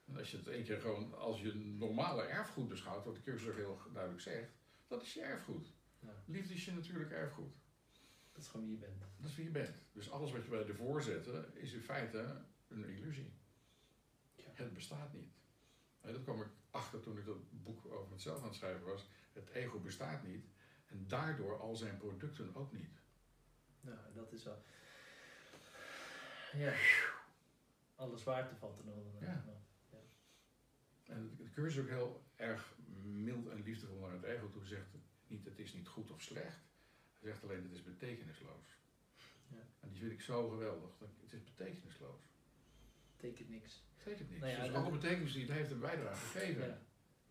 En 0.05 0.17
als 0.17 0.31
je 0.31 0.37
het 0.37 0.47
één 0.47 0.63
keer 0.63 0.79
gewoon 0.81 1.13
als 1.17 1.41
je 1.41 1.53
normale 1.55 2.23
erfgoed 2.23 2.67
beschouwt, 2.67 3.05
wat 3.05 3.15
de 3.15 3.21
cursus 3.21 3.47
ook 3.49 3.55
heel 3.55 3.79
duidelijk 3.93 4.21
zegt, 4.21 4.51
dat 4.87 5.01
is 5.01 5.13
je 5.13 5.21
erfgoed. 5.21 5.67
ja, 5.99 6.23
Liefde 6.25 6.53
is 6.53 6.65
je 6.65 6.71
natuurlijke 6.71 7.13
erfgoed. 7.15 7.53
dat 8.31 8.41
is 8.43 8.47
gewoon 8.49 8.65
wie 8.65 8.75
je 8.75 8.79
bent. 8.85 8.99
Dat 9.19 9.29
is 9.29 9.35
wie 9.35 9.45
je 9.45 9.51
bent. 9.51 9.75
Dus 9.91 10.11
alles 10.11 10.31
wat 10.31 10.43
je 10.43 10.49
bij 10.49 10.67
ervoor 10.67 11.01
zetten, 11.03 11.55
is 11.55 11.73
in 11.73 11.81
feite 11.81 12.41
een 12.67 12.83
illusie. 12.89 13.33
Ja. 14.35 14.43
Het 14.53 14.73
bestaat 14.73 15.13
niet. 15.13 15.31
En 16.03 16.13
dat 16.13 16.23
kwam 16.23 16.41
ik 16.41 16.47
achter 16.71 16.99
toen 16.99 17.17
ik 17.17 17.25
dat 17.25 17.63
boek 17.63 17.85
over 17.85 18.11
het 18.11 18.21
zelf 18.21 18.37
aan 18.41 18.47
het 18.47 18.55
schrijven 18.55 18.85
was. 18.85 19.05
Het 19.33 19.49
ego 19.49 19.79
bestaat 19.79 20.23
niet. 20.23 20.45
En 20.87 21.07
daardoor 21.07 21.59
al 21.59 21.75
zijn 21.75 21.97
producten 21.97 22.55
ook 22.55 22.71
niet. 22.71 22.99
Nou, 23.81 23.97
dat 24.13 24.31
is 24.31 24.43
wel. 24.43 24.63
Ja. 26.53 26.73
Alle 27.95 28.17
zwaarte 28.17 28.53
er 28.53 28.59
dan 28.85 29.03
eh, 29.19 29.21
Ja. 29.27 29.43
wel. 29.45 29.61
En 31.05 31.35
de 31.37 31.49
cursus 31.49 31.75
is 31.75 31.81
ook 31.83 31.89
heel 31.89 32.23
erg 32.35 32.73
mild 33.03 33.47
en 33.47 33.61
liefdevol 33.63 33.99
naar 33.99 34.11
het 34.11 34.23
ego 34.23 34.49
toe. 34.49 34.65
Zegt 34.65 34.87
niet 35.27 35.45
het 35.45 35.59
is 35.59 35.73
niet 35.73 35.87
goed 35.87 36.11
of 36.11 36.21
slecht. 36.21 36.59
Hij 37.19 37.31
zegt 37.31 37.43
alleen 37.43 37.63
het 37.63 37.71
is 37.71 37.83
betekenisloos. 37.83 38.77
Ja. 39.47 39.61
En 39.79 39.89
die 39.89 39.99
vind 39.99 40.11
ik 40.11 40.21
zo 40.21 40.49
geweldig. 40.49 40.97
Dat- 40.97 41.09
Het 41.21 41.33
is 41.33 41.43
betekenisloos. 41.43 42.21
Betekent 43.23 43.49
niks. 43.49 43.83
Het 43.95 44.03
betekent 44.03 44.29
niks. 44.29 44.41
Nou 44.41 44.53
ja, 44.53 44.59
dus 44.63 44.73
dat- 44.73 44.83
alle 44.83 44.91
betekenis 44.91 45.33
die 45.33 45.41
het 45.41 45.51
heeft, 45.51 45.69
hebben 45.69 45.87
wij 45.87 45.97
eraan 45.99 46.15
gegeven. 46.15 46.67
Ja. 46.67 46.79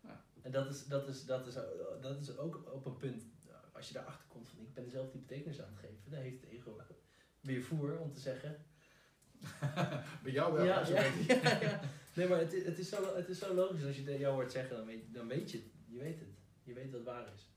Ja. 0.03 0.23
En 0.41 0.51
dat 0.51 0.69
is, 0.69 0.85
dat, 0.85 1.07
is, 1.07 1.25
dat, 1.25 1.47
is, 1.47 1.53
dat 2.01 2.19
is 2.21 2.37
ook 2.37 2.73
op 2.73 2.85
een 2.85 2.97
punt, 2.97 3.23
als 3.73 3.87
je 3.87 3.93
daarachter 3.93 4.25
komt 4.27 4.47
van 4.49 4.59
ik 4.59 4.73
ben 4.73 4.89
zelf 4.89 5.11
die 5.11 5.21
betekenis 5.21 5.61
aan 5.61 5.69
het 5.71 5.79
geven, 5.79 6.11
dan 6.11 6.19
heeft 6.19 6.41
het 6.41 6.49
ego 6.49 6.77
weer 7.41 7.63
voer 7.63 7.97
om 7.99 8.13
te 8.13 8.19
zeggen. 8.19 8.65
Bij 10.23 10.31
jou 10.31 10.53
wel. 10.53 10.65
ja. 10.65 10.83
Nee, 12.15 12.27
maar 12.27 12.39
het, 12.39 12.53
is- 12.53 12.65
het, 12.65 12.77
is 12.79 12.89
zo, 12.89 13.15
het 13.15 13.29
is 13.29 13.39
zo 13.39 13.53
logisch 13.53 13.83
als 13.85 13.95
je 13.95 14.03
het 14.11 14.19
jou 14.19 14.33
hoort 14.33 14.51
zeggen, 14.51 14.75
dan 14.77 14.85
weet, 14.85 15.13
dan 15.13 15.27
weet 15.27 15.51
je 15.51 15.57
het. 15.57 15.67
Je 15.87 15.97
weet 15.99 16.19
het. 16.19 16.29
Je 16.63 16.73
weet 16.73 16.91
wat 16.91 17.03
waar 17.03 17.33
is. 17.33 17.47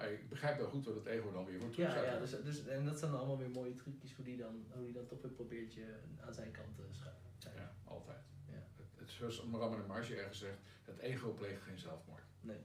Maar 0.00 0.12
ik 0.12 0.28
begrijp 0.28 0.58
wel 0.58 0.68
goed 0.68 0.84
wat 0.84 0.94
het 0.94 1.06
ego 1.06 1.32
dan 1.32 1.44
weer 1.44 1.60
voor 1.60 1.70
terug 1.70 1.94
Ja, 1.94 2.18
dus, 2.18 2.30
dus, 2.30 2.66
en 2.66 2.84
dat 2.84 2.98
zijn 2.98 3.12
allemaal 3.12 3.38
weer 3.38 3.50
mooie 3.50 3.74
trucjes 3.74 4.14
hoe 4.14 4.24
die 4.24 4.36
dan, 4.36 4.66
hoe 4.72 4.84
die 4.84 4.92
dan 4.92 5.06
toch 5.06 5.22
weer 5.22 5.30
probeert 5.30 5.74
je 5.74 5.98
aan 6.20 6.34
zijn 6.34 6.50
kant 6.50 6.76
te 6.76 6.82
schuiven. 6.90 7.30
Ja, 7.38 7.74
altijd. 7.84 8.24
Ja. 8.46 8.66
Het, 8.76 8.86
het 8.96 9.08
is 9.08 9.16
zoals 9.16 9.44
Maram 9.44 9.74
en 9.74 9.86
Marge 9.86 10.16
ergens 10.16 10.38
zegt, 10.38 10.58
het 10.84 10.98
ego 10.98 11.32
pleegt 11.32 11.62
geen 11.62 11.78
zelfmoord. 11.78 12.22
Nee. 12.40 12.58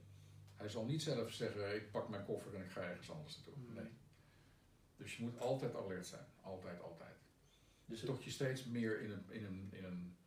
Hij 0.56 0.70
zal 0.70 0.86
niet 0.86 1.02
zelf 1.02 1.32
zeggen, 1.32 1.76
ik 1.76 1.92
pak 1.92 2.10
mijn 2.10 2.24
koffer 2.24 2.56
en 2.56 2.62
ik 2.62 2.72
ga 2.72 2.82
ergens 2.82 3.12
anders 3.12 3.36
naartoe. 3.36 3.54
Mm. 3.58 3.74
Nee. 3.74 3.92
Dus 4.96 5.18
je 5.18 5.24
moet 5.24 5.40
altijd 5.40 5.76
alert 5.76 6.08
zijn. 6.08 6.26
Altijd, 6.42 6.82
altijd. 6.82 7.16
Dus 7.86 8.02
Tot 8.02 8.24
je 8.24 8.32
steeds 8.32 8.66
meer 8.66 9.02
in 9.02 9.12
een, 9.12 9.26
in 9.30 9.46
een, 9.46 9.70
in 9.72 9.84
een 9.84 10.18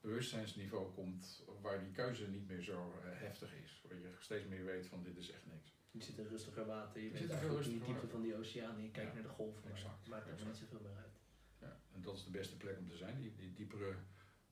bewustzijnsniveau 0.00 0.92
komt 0.92 1.44
waar 1.60 1.80
die 1.80 1.90
keuze 1.90 2.28
niet 2.28 2.48
meer 2.48 2.62
zo 2.62 2.92
eh, 3.04 3.20
heftig 3.20 3.54
is. 3.54 3.84
Waar 3.88 3.98
je 3.98 4.14
steeds 4.18 4.46
meer 4.46 4.64
weet 4.64 4.86
van 4.86 5.02
dit 5.02 5.16
is 5.16 5.30
echt 5.30 5.46
niks. 5.46 5.77
Je 5.90 6.02
zit 6.02 6.18
in 6.18 6.26
rustiger 6.26 6.66
water, 6.66 7.00
je 7.00 7.04
Je 7.06 7.10
bent 7.12 7.22
zit 7.22 7.30
in 7.30 7.36
eigenlijk 7.36 7.66
in 7.66 7.72
die 7.72 7.84
diepte 7.84 8.08
van 8.08 8.22
die 8.22 8.36
oceaan 8.36 8.76
en 8.76 8.82
je 8.82 8.90
kijkt 8.90 9.08
Ja, 9.08 9.14
naar 9.14 9.22
de 9.22 9.28
golven, 9.28 9.62
maar 9.62 9.72
exact, 9.72 9.98
het 10.00 10.08
maakt 10.08 10.26
er 10.26 10.32
exact. 10.32 10.50
niet 10.50 10.60
zoveel 10.60 10.80
meer 10.80 10.96
uit. 10.96 11.16
Ja. 11.58 11.80
En 11.94 12.02
dat 12.02 12.16
is 12.16 12.24
de 12.24 12.30
beste 12.30 12.56
plek 12.56 12.78
om 12.78 12.88
te 12.88 12.96
zijn. 12.96 13.16
Die, 13.20 13.34
die 13.36 13.52
diepere 13.52 13.94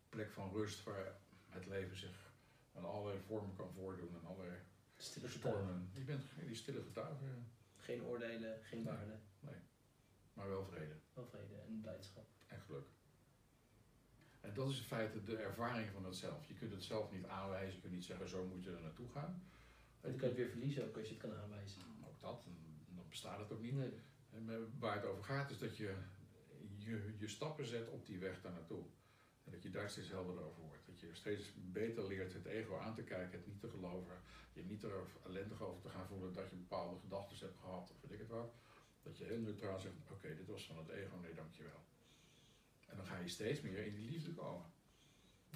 plek 0.09 0.31
van 0.31 0.53
rust 0.53 0.83
waar 0.85 1.17
het 1.49 1.67
leven 1.67 1.97
zich 1.97 2.33
aan 2.75 2.85
allerlei 2.85 3.21
vormen 3.27 3.57
kan 3.57 3.73
voordoen 3.73 4.15
en 4.15 4.25
allerlei 4.27 4.59
Stille 4.97 5.29
stormen. 5.29 5.61
stormen. 5.65 5.91
Je 5.95 6.05
bent 6.05 6.23
die 6.47 6.55
stille 6.57 6.83
getuige. 6.83 7.25
Geen 7.77 8.03
oordelen, 8.03 8.65
geen 8.65 8.83
Nee. 8.83 8.93
waarden, 8.95 9.21
maar 10.33 10.49
wel 10.49 10.65
vrede 10.65 10.95
wel 11.15 11.27
vrede 11.27 11.55
en 11.67 11.81
blijdschap. 11.81 12.27
en 12.47 12.61
geluk. 12.61 12.87
En 14.41 14.55
dat 14.55 14.69
is 14.71 14.79
in 14.79 14.85
feite 14.85 15.23
de 15.23 15.37
ervaring 15.37 15.91
van 15.91 16.05
het 16.05 16.17
zelf. 16.17 16.49
Je 16.49 16.55
kunt 16.55 16.73
het 16.73 16.83
zelf 16.83 17.13
niet 17.13 17.25
aanwijzen, 17.27 17.75
je 17.75 17.81
kunt 17.81 17.93
niet 17.93 18.05
zeggen 18.05 18.29
zo 18.29 18.45
moet 18.45 18.65
je 18.65 18.71
er 18.71 18.81
naartoe 18.83 19.09
gaan. 19.09 19.43
Dan 20.07 20.17
kan 20.17 20.29
je 20.29 20.35
het 20.35 20.43
weer 20.43 20.51
verliezen 20.51 20.87
ook 20.87 20.97
als 20.97 21.09
je 21.09 21.15
het 21.15 21.23
kan 21.23 21.35
aanwijzen. 21.35 21.83
Ook 22.07 22.21
dat, 22.21 22.45
dan 22.95 23.05
bestaat 23.09 23.39
het 23.39 23.53
ook 23.53 23.63
niet. 23.63 23.75
Nee. 23.75 23.93
En 24.31 24.45
maar 24.45 24.79
waar 24.79 24.95
het 24.95 25.05
over 25.05 25.25
gaat 25.25 25.51
is 25.51 25.59
dat 25.59 25.77
je, 25.77 25.95
je 26.77 27.15
je 27.19 27.29
stappen 27.29 27.67
zet 27.67 27.89
op 27.89 28.07
die 28.07 28.19
weg 28.19 28.41
daar 28.41 28.53
naartoe. 28.53 28.85
En 29.45 29.53
dat 29.53 29.63
je 29.63 29.71
daar 29.71 29.91
steeds 29.91 30.09
helderder 30.09 30.45
over 30.45 30.63
wordt. 30.63 30.87
Dat 30.87 31.01
je 31.01 31.09
steeds 31.13 31.53
beter 31.55 32.07
leert 32.07 32.33
het 32.33 32.45
ego 32.45 32.79
aan 32.79 32.95
te 32.95 33.03
kijken, 33.03 33.39
het 33.39 33.47
niet 33.47 33.61
te 33.61 33.69
geloven. 33.69 34.17
Je 34.53 34.65
niet 34.65 34.83
er 34.83 34.93
ellendig 35.25 35.63
over 35.63 35.83
te 35.83 35.89
gaan 35.89 36.07
voelen 36.07 36.33
dat 36.33 36.51
je 36.51 36.57
bepaalde 36.57 37.01
gedachten 37.01 37.39
hebt 37.39 37.59
gehad 37.59 37.91
of 37.91 38.01
weet 38.01 38.13
ik 38.13 38.19
het 38.19 38.29
wat. 38.29 38.55
Dat 39.03 39.19
je 39.19 39.25
heel 39.25 39.41
neutraal 39.41 39.79
zegt, 39.79 39.95
oké, 40.11 40.35
dit 40.35 40.47
was 40.47 40.67
van 40.67 40.77
het 40.77 40.89
ego, 40.89 41.17
nee 41.17 41.35
dankjewel. 41.35 41.85
En 42.87 42.97
dan 42.97 43.07
ga 43.07 43.19
je 43.19 43.29
steeds 43.29 43.61
meer 43.61 43.87
in 43.87 43.95
die 43.95 44.11
liefde 44.11 44.33
komen. 44.33 44.67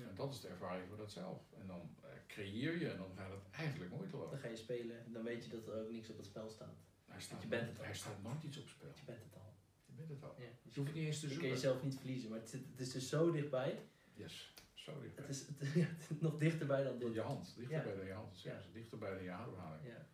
Ja. 0.00 0.12
Dat 0.14 0.32
is 0.32 0.40
de 0.40 0.48
ervaring 0.48 0.88
van 0.88 0.98
dat 0.98 1.12
zelf. 1.12 1.52
En 1.60 1.66
dan 1.66 1.94
eh, 2.02 2.08
creëer 2.26 2.78
je 2.78 2.88
en 2.90 2.96
dan 2.96 3.10
gaat 3.16 3.30
het 3.30 3.50
eigenlijk 3.50 3.90
moeiteloos. 3.94 4.30
Dan 4.30 4.38
ga 4.38 4.48
je 4.48 4.56
spelen 4.56 5.04
en 5.04 5.12
dan 5.12 5.22
weet 5.22 5.44
je 5.44 5.50
dat 5.50 5.66
er 5.66 5.74
ook 5.82 5.90
niks 5.90 6.10
op 6.10 6.16
het 6.16 6.26
spel 6.26 6.50
staat. 6.50 6.76
Hij 7.06 7.20
staat, 7.20 7.42
je 7.42 7.48
bent 7.48 7.68
het 7.68 7.78
al. 7.78 7.84
hij 7.84 7.94
staat 7.94 8.22
nooit 8.22 8.42
iets 8.42 8.58
op 8.58 8.68
spel. 8.68 8.88
Je 8.94 9.02
bent 9.06 9.22
het 9.22 9.34
al. 9.34 9.54
Je 9.86 9.92
bent 9.92 10.08
het 10.08 10.24
al. 10.24 10.34
Ja. 10.38 10.44
Je 10.44 10.50
hoeft 10.62 10.76
het 10.76 10.94
niet 10.94 11.06
eens 11.06 11.20
te 11.20 11.26
Je 11.26 11.32
kun 11.32 11.40
zoeken. 11.40 11.48
jezelf 11.48 11.82
niet 11.82 11.96
verliezen, 11.96 12.30
maar 12.30 12.38
het, 12.38 12.48
zit, 12.48 12.60
het 12.70 12.80
is 12.80 12.92
dus 12.92 13.08
zo 13.08 13.30
dichtbij. 13.30 13.78
Yes, 14.14 14.54
zo 14.74 15.00
dichtbij. 15.00 15.24
Het 15.26 15.34
is, 15.36 15.46
het, 15.46 15.72
ja, 15.82 15.86
het 15.86 16.10
is 16.10 16.20
nog 16.20 16.36
dichterbij 16.38 16.82
dan 16.84 16.98
dit. 16.98 17.14
je 17.14 17.20
hand, 17.20 17.54
dichterbij 17.56 17.90
Ja. 17.92 17.96
dan 17.98 18.06
je 18.06 18.12
hand. 18.12 18.36
Ze, 18.36 18.52
dichterbij 18.72 19.14
dan 19.14 19.22
je 19.22 19.30
ademhaling. 19.30 19.86
Ja. 19.86 20.06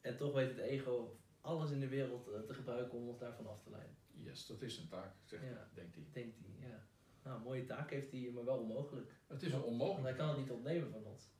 En 0.00 0.16
toch 0.16 0.32
weet 0.34 0.48
het 0.48 0.58
ego 0.58 1.18
alles 1.40 1.70
in 1.70 1.80
de 1.80 1.88
wereld 1.88 2.28
eh, 2.28 2.40
te 2.40 2.54
gebruiken 2.54 2.98
om 2.98 3.08
ons 3.08 3.18
daarvan 3.18 3.46
af 3.46 3.62
te 3.62 3.70
leiden. 3.70 3.96
Yes, 4.10 4.46
dat 4.46 4.62
is 4.62 4.78
een 4.78 4.88
taak, 4.88 5.14
zegt 5.24 5.42
Ja. 5.42 5.48
hij, 5.48 5.64
denkt 5.74 5.94
hij. 5.94 6.04
Denkt 6.12 6.36
hij, 6.38 6.68
ja. 6.68 6.86
Nou, 7.22 7.36
een 7.36 7.42
mooie 7.42 7.64
taak 7.64 7.90
heeft 7.90 8.10
hij, 8.12 8.30
maar 8.34 8.44
wel 8.44 8.58
onmogelijk. 8.58 9.12
Het 9.26 9.42
is 9.42 9.52
een 9.52 9.60
Want 9.60 9.64
hij 9.64 9.72
onmogelijk. 9.72 10.16
kan 10.16 10.28
het 10.28 10.38
niet 10.38 10.50
ontnemen 10.50 10.90
van 10.90 11.04
ons. 11.04 11.30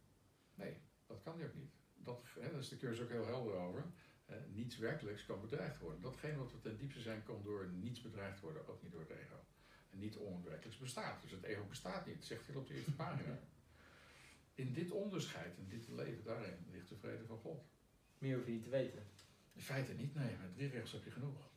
Nee, 0.54 0.76
dat 1.06 1.22
kan 1.22 1.38
hij 1.38 1.46
ook 1.46 1.54
niet. 1.54 1.72
Dat, 1.94 2.22
hè, 2.40 2.50
daar 2.50 2.60
is 2.60 2.68
de 2.68 2.76
cursus 2.76 3.04
ook 3.04 3.10
heel 3.10 3.26
helder 3.26 3.54
over. 3.54 3.84
Hè, 4.24 4.46
niets 4.46 4.76
werkelijks 4.78 5.26
kan 5.26 5.40
bedreigd 5.40 5.78
worden. 5.78 6.00
Datgene 6.00 6.36
wat 6.36 6.52
we 6.52 6.60
ten 6.60 6.76
diepste 6.76 7.00
zijn, 7.00 7.22
kan 7.22 7.42
door 7.42 7.68
niets 7.68 8.00
bedreigd 8.00 8.40
worden, 8.40 8.68
ook 8.68 8.82
niet 8.82 8.92
door 8.92 9.00
het 9.00 9.10
ego. 9.10 9.44
En 9.90 9.98
niet 9.98 10.16
onwerkelijks 10.16 10.78
bestaat. 10.78 11.22
Dus 11.22 11.30
het 11.30 11.42
ego 11.42 11.64
bestaat 11.64 12.06
niet, 12.06 12.24
zegt 12.24 12.46
hij 12.46 12.56
op 12.56 12.66
de 12.66 12.74
eerste 12.74 12.94
pagina. 12.94 13.38
In 14.54 14.72
dit 14.72 14.90
onderscheid, 14.90 15.56
in 15.56 15.68
dit 15.68 15.88
leven, 15.88 16.24
daarin 16.24 16.66
ligt 16.70 16.88
de 16.88 16.96
vrede 16.96 17.26
van 17.26 17.38
God. 17.38 17.64
Meer 18.18 18.36
hoef 18.36 18.46
je 18.46 18.52
niet 18.52 18.62
te 18.62 18.70
weten. 18.70 19.02
In 19.52 19.62
feite 19.62 19.92
niet, 19.92 20.14
nee, 20.14 20.36
met 20.36 20.54
drie 20.54 20.68
rechts 20.68 20.92
heb 20.92 21.04
je 21.04 21.10
genoeg. 21.10 21.50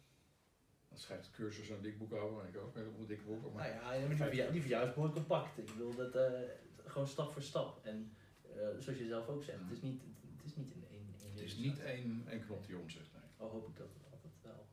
Dan 0.92 1.00
schrijft 1.00 1.26
de 1.26 1.32
cursus 1.32 1.70
een 1.70 1.82
dik 1.82 1.98
boek 1.98 2.14
over, 2.14 2.42
en 2.44 2.48
ik 2.48 2.58
ook 2.58 2.76
een 2.76 3.06
dik 3.08 3.26
boek. 3.26 3.54
Maar 3.54 3.70
Nou 3.70 4.16
ja, 4.16 4.28
die 4.30 4.36
jou, 4.36 4.52
die 4.52 4.68
jou 4.68 4.90
is 4.90 4.96
mooi 4.96 5.12
compact. 5.12 5.58
Ik 5.58 5.66
bedoel, 5.66 5.96
dat, 5.96 6.16
eh, 6.16 6.40
gewoon 6.86 7.08
stap 7.08 7.34
voor 7.34 7.42
stap. 7.42 7.86
En 7.86 8.14
eh, 8.42 8.68
zoals 8.80 9.00
je 9.00 9.06
zelf 9.06 9.28
ook 9.28 9.44
zegt, 9.44 9.60
het 9.60 9.72
is 9.72 9.82
niet, 9.82 10.02
het 10.36 10.46
is 10.46 10.56
niet 10.56 10.72
in 10.72 10.86
één, 10.92 11.14
het 11.32 11.40
is 11.42 11.56
niet 11.56 11.80
één, 11.80 12.24
één 12.30 12.46
knop 12.46 12.66
die 12.66 12.78
omzet, 12.78 13.08
nee. 13.14 13.22
Oh, 13.38 13.52
hoop 13.52 13.68
ik 13.68 13.78
dat 13.78 13.88
altijd 14.12 14.34
wel. 14.42 14.68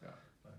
Ja. 0.00 0.18
Maar 0.42 0.58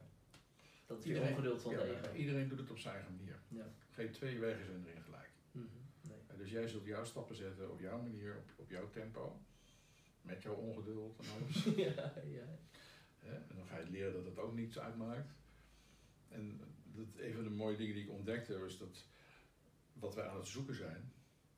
dat 0.85 0.99
is 0.99 1.05
weer 1.05 1.21
ongeduld 1.21 1.61
van 1.61 1.71
ja, 1.71 2.13
iedereen 2.13 2.47
doet 2.47 2.59
het 2.59 2.71
op 2.71 2.79
zijn 2.79 2.95
eigen 2.95 3.15
manier. 3.15 3.39
Ja. 3.47 3.73
Geen 3.89 4.11
twee 4.11 4.39
wegen 4.39 4.65
zijn 4.65 4.85
erin 4.85 5.03
gelijk. 5.03 5.29
Mhm. 5.51 5.65
Nee. 6.01 6.37
Dus 6.37 6.51
jij 6.51 6.67
zult 6.67 6.85
jouw 6.85 7.03
stappen 7.03 7.35
zetten 7.35 7.71
op 7.71 7.79
jouw 7.79 8.01
manier, 8.01 8.37
op, 8.37 8.49
op 8.55 8.69
jouw 8.69 8.89
tempo. 8.89 9.39
Met 10.21 10.41
jouw 10.41 10.55
ongeduld 10.55 11.19
en 11.19 11.25
alles. 11.35 11.63
ja, 11.85 12.13
ja. 12.29 12.59
Hè? 13.25 13.33
En 13.33 13.55
dan 13.55 13.65
ga 13.65 13.77
je 13.77 13.89
leren 13.89 14.13
dat 14.13 14.25
het 14.25 14.37
ook 14.37 14.53
niets 14.53 14.79
uitmaakt. 14.79 15.31
En 16.29 16.59
dat, 16.83 17.05
een 17.17 17.33
van 17.33 17.43
de 17.43 17.49
mooie 17.49 17.77
dingen 17.77 17.95
die 17.95 18.03
ik 18.03 18.09
ontdekte 18.09 18.59
was 18.59 18.77
dat 18.77 19.05
wat 19.93 20.15
wij 20.15 20.27
aan 20.27 20.37
het 20.37 20.47
zoeken 20.47 20.75
zijn, 20.75 21.13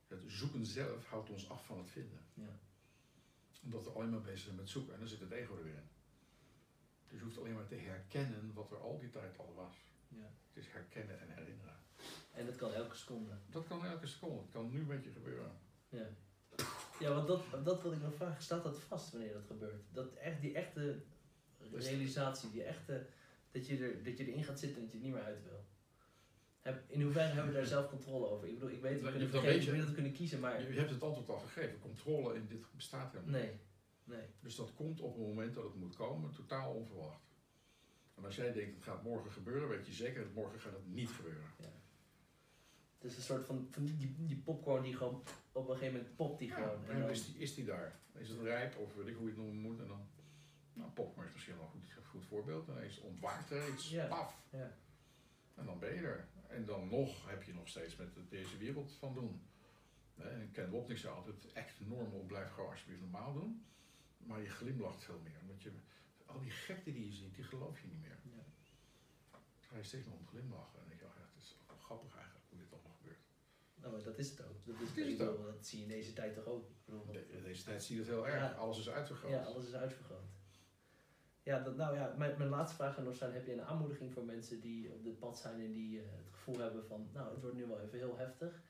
het 0.07 0.23
zoeken 0.27 0.65
zelf 0.65 1.05
houdt 1.05 1.29
ons 1.29 1.49
af 1.49 1.65
van 1.65 1.77
het 1.77 1.89
vinden. 1.89 2.19
Ja. 2.33 2.59
Omdat 3.63 3.83
we 3.83 3.89
alleen 3.89 4.09
maar 4.09 4.21
bezig 4.21 4.39
zijn 4.39 4.55
met 4.55 4.69
zoeken 4.69 4.93
en 4.93 4.99
dan 4.99 5.07
zit 5.07 5.19
het 5.19 5.31
ego 5.31 5.57
er 5.57 5.63
weer 5.63 5.73
in. 5.73 5.89
Dus 7.07 7.19
je 7.19 7.25
hoeft 7.25 7.37
alleen 7.37 7.53
maar 7.53 7.67
te 7.67 7.75
herkennen 7.75 8.53
wat 8.53 8.71
er 8.71 8.77
al 8.77 8.99
die 8.99 9.09
tijd 9.09 9.37
al 9.37 9.53
was. 9.55 9.75
ja. 10.07 10.31
Het 10.53 10.63
is 10.63 10.71
herkennen 10.71 11.19
en 11.19 11.29
herinneren. 11.29 11.77
En 12.31 12.45
dat 12.45 12.55
kan 12.55 12.73
elke 12.73 12.95
seconde. 12.95 13.31
Dat 13.49 13.67
kan 13.67 13.85
elke 13.85 14.07
seconde, 14.07 14.41
het 14.41 14.51
kan 14.51 14.71
nu 14.71 14.85
met 14.85 15.03
je 15.03 15.11
gebeuren. 15.11 15.51
Ja. 15.89 16.09
Ja, 16.99 17.13
want 17.13 17.27
dat, 17.27 17.65
dat 17.65 17.81
wil 17.81 17.91
ik 17.91 18.01
nog 18.01 18.15
vragen. 18.15 18.43
Staat 18.43 18.63
dat 18.63 18.79
vast 18.79 19.11
wanneer 19.11 19.33
dat 19.33 19.45
gebeurt? 19.45 19.83
Dat 19.91 20.13
echt, 20.13 20.41
die 20.41 20.53
echte 20.53 21.03
realisatie, 21.71 22.51
die 22.51 22.63
echte, 22.63 23.05
dat 23.51 23.67
je, 23.67 23.77
er, 23.77 24.03
dat 24.03 24.17
je 24.17 24.25
erin 24.27 24.43
gaat 24.43 24.59
zitten 24.59 24.77
en 24.77 24.83
dat 24.83 24.91
je 24.91 24.97
er 24.97 25.03
niet 25.03 25.13
meer 25.13 25.23
uit 25.23 25.43
wil. 25.43 25.65
Heb, 26.61 26.83
in 26.87 27.01
hoeverre 27.01 27.33
hebben 27.33 27.53
we 27.53 27.57
daar 27.57 27.67
zelf 27.77 27.89
controle 27.89 28.27
over? 28.27 28.47
Ik 28.47 28.53
bedoel, 28.53 28.69
ik 28.69 28.81
weet, 28.81 29.01
we 29.01 29.09
kunnen 29.09 29.29
vergeten, 29.29 29.71
we 29.71 29.77
dat 29.85 29.93
kunnen 29.93 30.13
kiezen, 30.13 30.39
maar 30.39 30.61
Je, 30.61 30.73
je 30.73 30.79
hebt 30.79 30.89
het 30.91 31.03
antwoord 31.03 31.29
al 31.29 31.39
gegeven, 31.39 31.79
controle 31.79 32.35
in 32.35 32.47
dit 32.47 32.65
bestaat 32.75 33.11
helemaal 33.11 33.41
niet. 33.41 33.49
nee, 33.49 33.59
nee. 34.17 34.27
Dus 34.39 34.55
dat 34.55 34.73
komt 34.73 35.01
op 35.01 35.15
het 35.17 35.27
moment 35.27 35.53
dat 35.53 35.63
het 35.63 35.75
moet 35.75 35.95
komen, 35.95 36.31
totaal 36.31 36.73
onverwacht. 36.73 37.21
En 38.15 38.25
als 38.25 38.35
jij 38.35 38.53
denkt 38.53 38.75
het 38.75 38.83
gaat 38.83 39.03
morgen 39.03 39.31
gebeuren, 39.31 39.69
weet 39.69 39.85
je 39.87 39.93
zeker 39.93 40.23
dat 40.23 40.33
morgen 40.33 40.59
gaat 40.59 40.73
het 40.73 40.93
niet 40.93 41.09
gebeuren. 41.09 41.43
Het 42.97 43.11
is 43.11 43.17
een 43.17 43.23
soort 43.23 43.45
van, 43.45 43.67
van 43.71 43.85
die, 43.85 44.15
die 44.17 44.35
popcorn 44.37 44.83
die 44.83 44.95
gewoon 44.95 45.23
op 45.51 45.69
een 45.69 45.75
gegeven 45.75 45.95
moment 45.97 46.15
popt 46.15 46.39
die 46.39 46.47
Ja, 46.47 46.55
gewoon. 46.55 46.89
en 46.89 46.99
dan 46.99 47.09
is 47.09 47.25
die, 47.25 47.37
is 47.37 47.55
die 47.55 47.65
daar. 47.65 47.99
Is 48.17 48.29
het 48.29 48.41
rijp, 48.41 48.77
of 48.77 48.95
weet 48.95 49.07
ik 49.07 49.15
hoe 49.15 49.23
je 49.25 49.31
het 49.33 49.37
noemen 49.41 49.61
moet. 49.61 49.79
En 49.79 49.87
dan, 49.87 50.07
nou, 50.73 50.91
popcorn 50.91 51.27
is 51.27 51.33
misschien 51.33 51.57
wel 51.57 51.71
een 51.75 51.91
goed, 51.93 52.05
goed 52.05 52.25
voorbeeld. 52.25 52.65
Dan 52.67 52.81
is 52.81 52.99
ontwaakt 52.99 53.51
er 53.51 53.69
iets, 53.73 53.89
Ja. 53.89 54.05
paf. 54.07 54.41
Ja. 54.49 54.71
En 55.55 55.65
dan 55.65 55.79
ben 55.79 55.93
je 55.95 56.01
er. 56.01 56.27
En 56.47 56.65
dan 56.65 56.89
nog 56.89 57.29
heb 57.29 57.43
je 57.43 57.53
nog 57.53 57.67
steeds 57.67 57.95
met 57.95 58.09
deze 58.29 58.57
wereld 58.57 58.91
van 58.91 59.13
doen. 59.13 59.41
En 60.15 60.49
Ken 60.51 60.71
Wapnick 60.71 60.97
zei 60.97 61.13
altijd, 61.15 61.55
act 61.55 61.79
normal, 61.87 62.23
blijf 62.27 62.51
gewoon 62.51 62.69
alsjeblieft 62.69 63.01
normaal 63.01 63.33
doen. 63.33 63.65
Maar 64.17 64.41
je 64.41 64.49
glimlacht 64.49 65.03
veel 65.03 65.19
meer. 65.23 65.37
Omdat 65.41 65.61
je, 65.61 65.71
al 66.25 66.39
die 66.39 66.51
gekte 66.51 66.91
die 66.93 67.05
je 67.05 67.11
ziet, 67.13 67.35
die 67.35 67.43
geloof 67.43 67.81
je 67.81 67.87
niet 67.87 68.01
meer. 68.01 68.17
Ja. 68.23 68.43
Dan 69.31 69.41
ga 69.59 69.77
je 69.77 69.83
steeds 69.83 70.05
meer 70.05 70.15
om 70.15 70.27
glimlachen. 70.27 70.73
En 70.73 70.79
dan 70.79 70.87
denk 70.87 70.99
je, 70.99 71.05
oh 71.07 71.13
ja, 71.15 71.21
het 71.33 71.43
is 71.43 71.55
ook 71.61 71.67
wel 71.67 71.77
grappig 71.77 72.15
eigenlijk 72.15 72.45
hoe 72.49 72.57
dit 72.59 72.73
allemaal 72.73 72.91
gebeurt. 72.97 73.19
Nou, 73.75 73.93
maar 73.93 74.03
dat 74.03 74.17
is 74.19 74.29
het 74.29 74.41
ook. 74.41 74.65
Dat, 74.65 74.75
is, 74.75 74.87
Dat 74.87 74.97
is 74.97 75.03
ik 75.13 75.17
het 75.19 75.27
bedoel, 75.29 75.43
dat 75.53 75.65
zie 75.67 75.77
je 75.77 75.83
in 75.83 75.89
deze 75.89 76.13
tijd 76.13 76.33
toch 76.33 76.45
ook. 76.45 76.69
Ik 76.69 76.85
bedoel, 76.85 77.05
De- 77.11 77.41
deze 77.43 77.63
tijd 77.63 77.83
zie 77.83 77.95
je 77.95 78.01
het 78.01 78.09
heel 78.11 78.27
erg. 78.27 78.41
Ja. 78.41 78.51
Alles 78.51 78.77
is 78.79 78.89
uitvergroot. 78.89 79.31
Ja, 79.31 79.43
alles 79.43 79.65
is 79.67 79.73
uitvergroot. 79.73 80.29
Ja, 81.43 81.59
dat, 81.59 81.75
nou 81.75 81.95
ja, 81.95 82.13
mijn, 82.17 82.37
mijn 82.37 82.49
laatste 82.49 82.75
vraag 82.75 82.97
aan 82.97 83.03
nog 83.03 83.15
zijn, 83.15 83.33
heb 83.33 83.45
je 83.45 83.53
een 83.53 83.63
aanmoediging 83.63 84.13
voor 84.13 84.23
mensen 84.23 84.61
die 84.61 84.91
op 84.91 85.03
dit 85.03 85.19
pad 85.19 85.39
zijn 85.39 85.59
en 85.59 85.71
die 85.73 85.99
eh, 85.99 86.05
het 86.05 86.29
gevoel 86.31 86.57
hebben 86.57 86.85
van, 86.85 87.09
nou, 87.13 87.31
het 87.31 87.41
wordt 87.41 87.55
nu 87.55 87.65
wel 87.65 87.79
even 87.79 87.97
heel 87.97 88.17
heftig. 88.17 88.61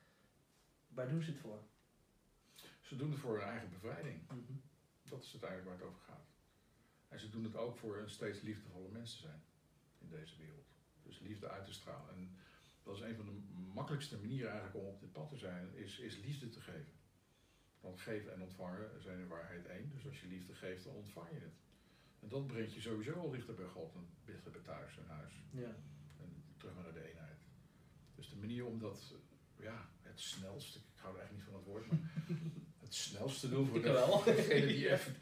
Waar 0.88 1.08
doen 1.08 1.22
ze 1.22 1.30
het 1.30 1.40
voor? 1.40 1.62
Ze 2.80 2.96
doen 2.96 3.10
het 3.10 3.20
voor 3.20 3.38
hun 3.38 3.48
eigen 3.48 3.70
bevrijding. 3.70 4.26
Mhm. 4.26 4.52
Dat 5.02 5.22
is 5.22 5.32
uiteindelijk 5.32 5.70
waar 5.70 5.78
het 5.78 5.88
over 5.88 6.02
gaat. 6.02 6.26
En 7.08 7.20
ze 7.20 7.30
doen 7.30 7.44
het 7.44 7.56
ook 7.56 7.76
voor 7.76 7.98
een 7.98 8.10
steeds 8.10 8.40
liefdevolle 8.40 8.88
mensen 8.88 9.20
zijn 9.20 9.42
in 9.98 10.08
deze 10.08 10.36
wereld. 10.36 10.66
Dus 11.02 11.18
liefde 11.18 11.48
uit 11.48 11.64
te 11.64 11.72
stralen. 11.72 12.14
En 12.14 12.36
dat 12.82 12.94
is 12.96 13.00
een 13.00 13.16
van 13.16 13.24
de 13.24 13.40
makkelijkste 13.74 14.18
manieren 14.18 14.50
eigenlijk 14.50 14.84
om 14.84 14.92
op 14.92 15.00
dit 15.00 15.12
pad 15.12 15.28
te 15.28 15.36
zijn, 15.36 15.74
is, 15.74 15.98
is 15.98 16.16
liefde 16.16 16.48
te 16.48 16.60
geven. 16.60 16.92
Want 17.80 18.00
geven 18.00 18.32
en 18.32 18.42
ontvangen 18.42 19.02
zijn 19.02 19.18
in 19.18 19.28
waarheid 19.28 19.66
één. 19.66 19.90
Dus 19.90 20.06
als 20.06 20.20
je 20.20 20.26
liefde 20.26 20.54
geeft, 20.54 20.84
dan 20.84 20.94
ontvang 20.94 21.28
je 21.28 21.40
het. 21.40 21.56
En 22.24 22.30
dat 22.30 22.46
brengt 22.46 22.74
je 22.74 22.80
sowieso 22.80 23.12
al 23.12 23.30
dichter 23.30 23.54
bij 23.54 23.66
God 23.66 23.94
en 23.94 24.06
dichter 24.24 24.50
bij 24.50 24.60
thuis 24.60 24.98
en 24.98 25.06
huis. 25.06 25.32
Ja. 25.50 25.74
En 26.20 26.44
terug 26.56 26.74
naar 26.74 26.92
de 26.92 27.08
eenheid. 27.10 27.38
Dus 28.14 28.28
de 28.28 28.36
manier 28.36 28.66
om 28.66 28.78
dat, 28.78 29.14
ja, 29.56 29.88
het 30.02 30.20
snelst, 30.20 30.76
ik 30.76 30.82
hou 30.94 31.16
er 31.16 31.22
echt 31.22 31.32
niet 31.32 31.42
van 31.42 31.54
het 31.54 31.64
woord, 31.64 31.86
maar 31.86 31.98
het 32.84 32.94
snelst 32.94 33.40
te 33.40 33.48
doen 33.48 33.66
voor 33.66 33.76
Ik 33.76 33.82
de- 33.82 33.92
wel. 33.92 34.24
degene 34.24 34.66
die 34.66 34.90
even 34.94 35.14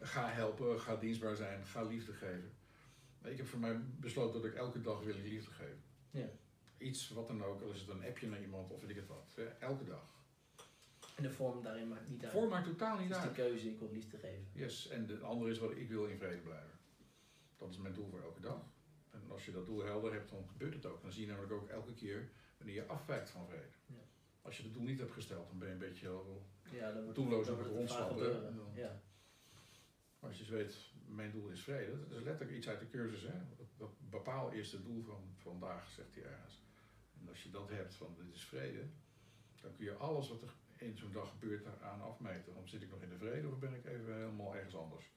ga 0.00 0.28
helpen, 0.28 0.80
ga 0.80 0.96
dienstbaar 0.96 1.36
zijn, 1.36 1.66
ga 1.66 1.82
liefde 1.82 2.12
geven. 2.12 2.52
Ik 3.24 3.36
heb 3.36 3.46
voor 3.46 3.58
mij 3.60 3.80
besloten 4.00 4.42
dat 4.42 4.50
ik 4.50 4.56
elke 4.56 4.80
dag 4.80 5.00
wil 5.02 5.14
liefde 5.14 5.50
geven. 5.50 5.82
Ja. 6.10 6.28
Iets 6.78 7.08
wat 7.08 7.26
dan 7.26 7.44
ook, 7.44 7.62
al 7.62 7.70
is 7.72 7.80
het 7.80 7.88
een 7.88 8.04
appje 8.04 8.28
naar 8.28 8.40
iemand 8.40 8.70
of 8.70 8.80
weet 8.80 8.90
ik 8.90 8.96
het 8.96 9.06
wat. 9.06 9.34
Elke 9.58 9.84
dag. 9.84 10.12
En 11.14 11.22
de 11.22 11.30
vorm 11.30 11.62
daarin 11.62 11.88
maakt 11.88 12.08
niet 12.08 12.22
uit. 12.22 12.32
Voor 12.32 12.48
maakt 12.48 12.64
totaal 12.66 12.96
Het 12.96 13.00
niet 13.00 13.10
is 13.10 13.16
de 13.16 13.22
uit. 13.22 13.34
keuze, 13.36 13.70
ik 13.70 13.78
wil 13.78 13.90
liefde 13.92 14.18
geven. 14.18 14.46
Yes, 14.52 14.88
en 14.88 15.06
de 15.06 15.18
andere 15.18 15.50
is 15.50 15.58
wat 15.58 15.70
ik 15.70 15.88
wil 15.88 16.06
in 16.06 16.18
vrede 16.18 16.40
blijven. 16.40 16.78
Dat 17.56 17.70
is 17.70 17.78
mijn 17.78 17.94
doel 17.94 18.08
voor 18.08 18.22
elke 18.22 18.40
dag. 18.40 18.62
En 19.10 19.22
als 19.30 19.44
je 19.44 19.52
dat 19.52 19.66
doel 19.66 19.84
helder 19.84 20.12
hebt, 20.12 20.30
dan 20.30 20.48
gebeurt 20.48 20.74
het 20.74 20.86
ook. 20.86 21.02
Dan 21.02 21.12
zie 21.12 21.20
je 21.22 21.28
namelijk 21.28 21.52
ook 21.52 21.68
elke 21.68 21.94
keer 21.94 22.30
wanneer 22.56 22.74
je 22.74 22.86
afwijkt 22.86 23.30
van 23.30 23.46
vrede. 23.46 23.72
Ja. 23.86 23.94
Als 24.42 24.56
je 24.56 24.62
het 24.62 24.72
doel 24.72 24.82
niet 24.82 24.98
hebt 24.98 25.12
gesteld, 25.12 25.48
dan 25.48 25.58
ben 25.58 25.68
je 25.68 25.74
een 25.74 25.80
beetje 25.80 26.06
heel... 26.06 26.46
Ja, 26.72 26.92
dan 26.92 27.12
Doelloos 27.12 27.48
op 27.48 27.58
het 27.58 27.66
rondstappen, 27.66 28.56
Ja. 28.74 29.02
Als 30.20 30.38
je 30.38 30.52
weet, 30.52 30.76
mijn 31.06 31.30
doel 31.30 31.48
is 31.48 31.62
vrede. 31.62 31.98
Dat 32.08 32.18
is 32.18 32.24
letterlijk 32.24 32.56
iets 32.56 32.68
uit 32.68 32.80
de 32.80 32.88
cursus. 32.88 33.22
Hè? 33.22 33.38
Dat, 33.56 33.66
dat 33.76 33.90
bepaal 34.10 34.52
eerst 34.52 34.72
het 34.72 34.84
doel 34.84 35.02
van 35.02 35.34
vandaag, 35.36 35.90
zegt 35.90 36.14
hij 36.14 36.24
ergens. 36.24 36.62
En 37.20 37.28
als 37.28 37.42
je 37.42 37.50
dat 37.50 37.68
hebt, 37.70 37.94
van 37.94 38.14
dit 38.18 38.34
is 38.34 38.44
vrede, 38.44 38.84
dan 39.60 39.74
kun 39.76 39.84
je 39.84 39.94
alles 39.94 40.28
wat 40.28 40.42
er 40.42 40.54
in 40.84 40.96
zo'n 40.96 41.12
dag 41.12 41.30
gebeurt 41.30 41.66
aan 41.82 42.02
afmeten. 42.02 42.54
Dan 42.54 42.68
zit 42.68 42.82
ik 42.82 42.90
nog 42.90 43.02
in 43.02 43.08
de 43.08 43.16
vrede 43.18 43.48
of 43.48 43.58
ben 43.58 43.74
ik 43.74 43.84
even 43.86 44.14
helemaal 44.14 44.54
ergens 44.56 44.76
anders. 44.76 45.12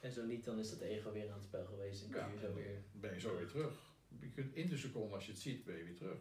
En 0.00 0.12
zo 0.12 0.24
niet, 0.26 0.44
dan 0.44 0.58
is 0.58 0.70
dat 0.70 0.80
ego 0.80 1.12
weer 1.12 1.28
aan 1.30 1.34
het 1.38 1.44
spel 1.44 1.64
geweest 1.66 2.02
en 2.04 2.10
kun 2.10 2.20
Ja, 2.20 2.26
je 2.28 2.38
zo 2.38 2.54
weer... 2.54 2.82
Ben 2.92 3.14
je 3.14 3.20
zo 3.20 3.36
weer 3.36 3.46
terug. 3.46 3.92
Je 4.20 4.30
kunt 4.30 4.54
in 4.54 4.68
de 4.68 4.76
seconde, 4.76 5.14
als 5.14 5.26
je 5.26 5.32
het 5.32 5.40
ziet, 5.40 5.64
ben 5.64 5.76
je 5.76 5.84
weer 5.84 5.96
terug. 5.96 6.18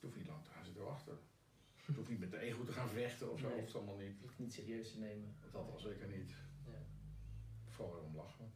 Je 0.00 0.06
hoeft 0.06 0.16
niet 0.16 0.26
lang 0.26 0.44
te 0.44 0.50
gaan 0.50 0.64
zitten 0.64 0.84
wachten. 0.84 1.18
Je 1.86 1.92
hoeft 1.92 2.08
niet 2.08 2.18
met 2.20 2.30
de 2.30 2.38
ego 2.38 2.64
te 2.64 2.72
gaan 2.72 2.88
vechten 2.88 3.30
of 3.32 3.38
zo. 3.40 3.48
Nee. 3.48 3.60
Hoeft 3.60 3.74
allemaal 3.74 3.96
niet. 3.96 4.20
Hoeft 4.20 4.38
niet 4.38 4.52
serieus 4.52 4.92
te 4.92 4.98
nemen. 4.98 5.36
Dat 5.52 5.70
al 5.70 5.78
zeker 5.78 6.06
niet. 6.08 6.30
Ja. 6.66 6.78
Vooral 7.66 8.00
om 8.00 8.16
lachen. 8.16 8.52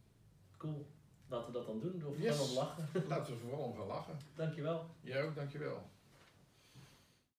Cool. 0.57 0.87
Laten 1.27 1.47
we 1.47 1.53
dat 1.53 1.65
dan 1.65 1.79
doen. 1.79 2.05
Of 2.05 2.17
Yes. 2.17 2.35
gewoon 2.35 2.49
om 2.49 2.55
lachen. 2.55 3.07
Laten 3.07 3.33
we 3.33 3.39
vooral 3.39 3.63
om 3.63 3.75
gaan 3.75 3.87
lachen. 3.87 4.17
Dankjewel. 4.35 4.89
Jij 5.01 5.23
ook, 5.23 5.35
dankjewel. 5.35 5.89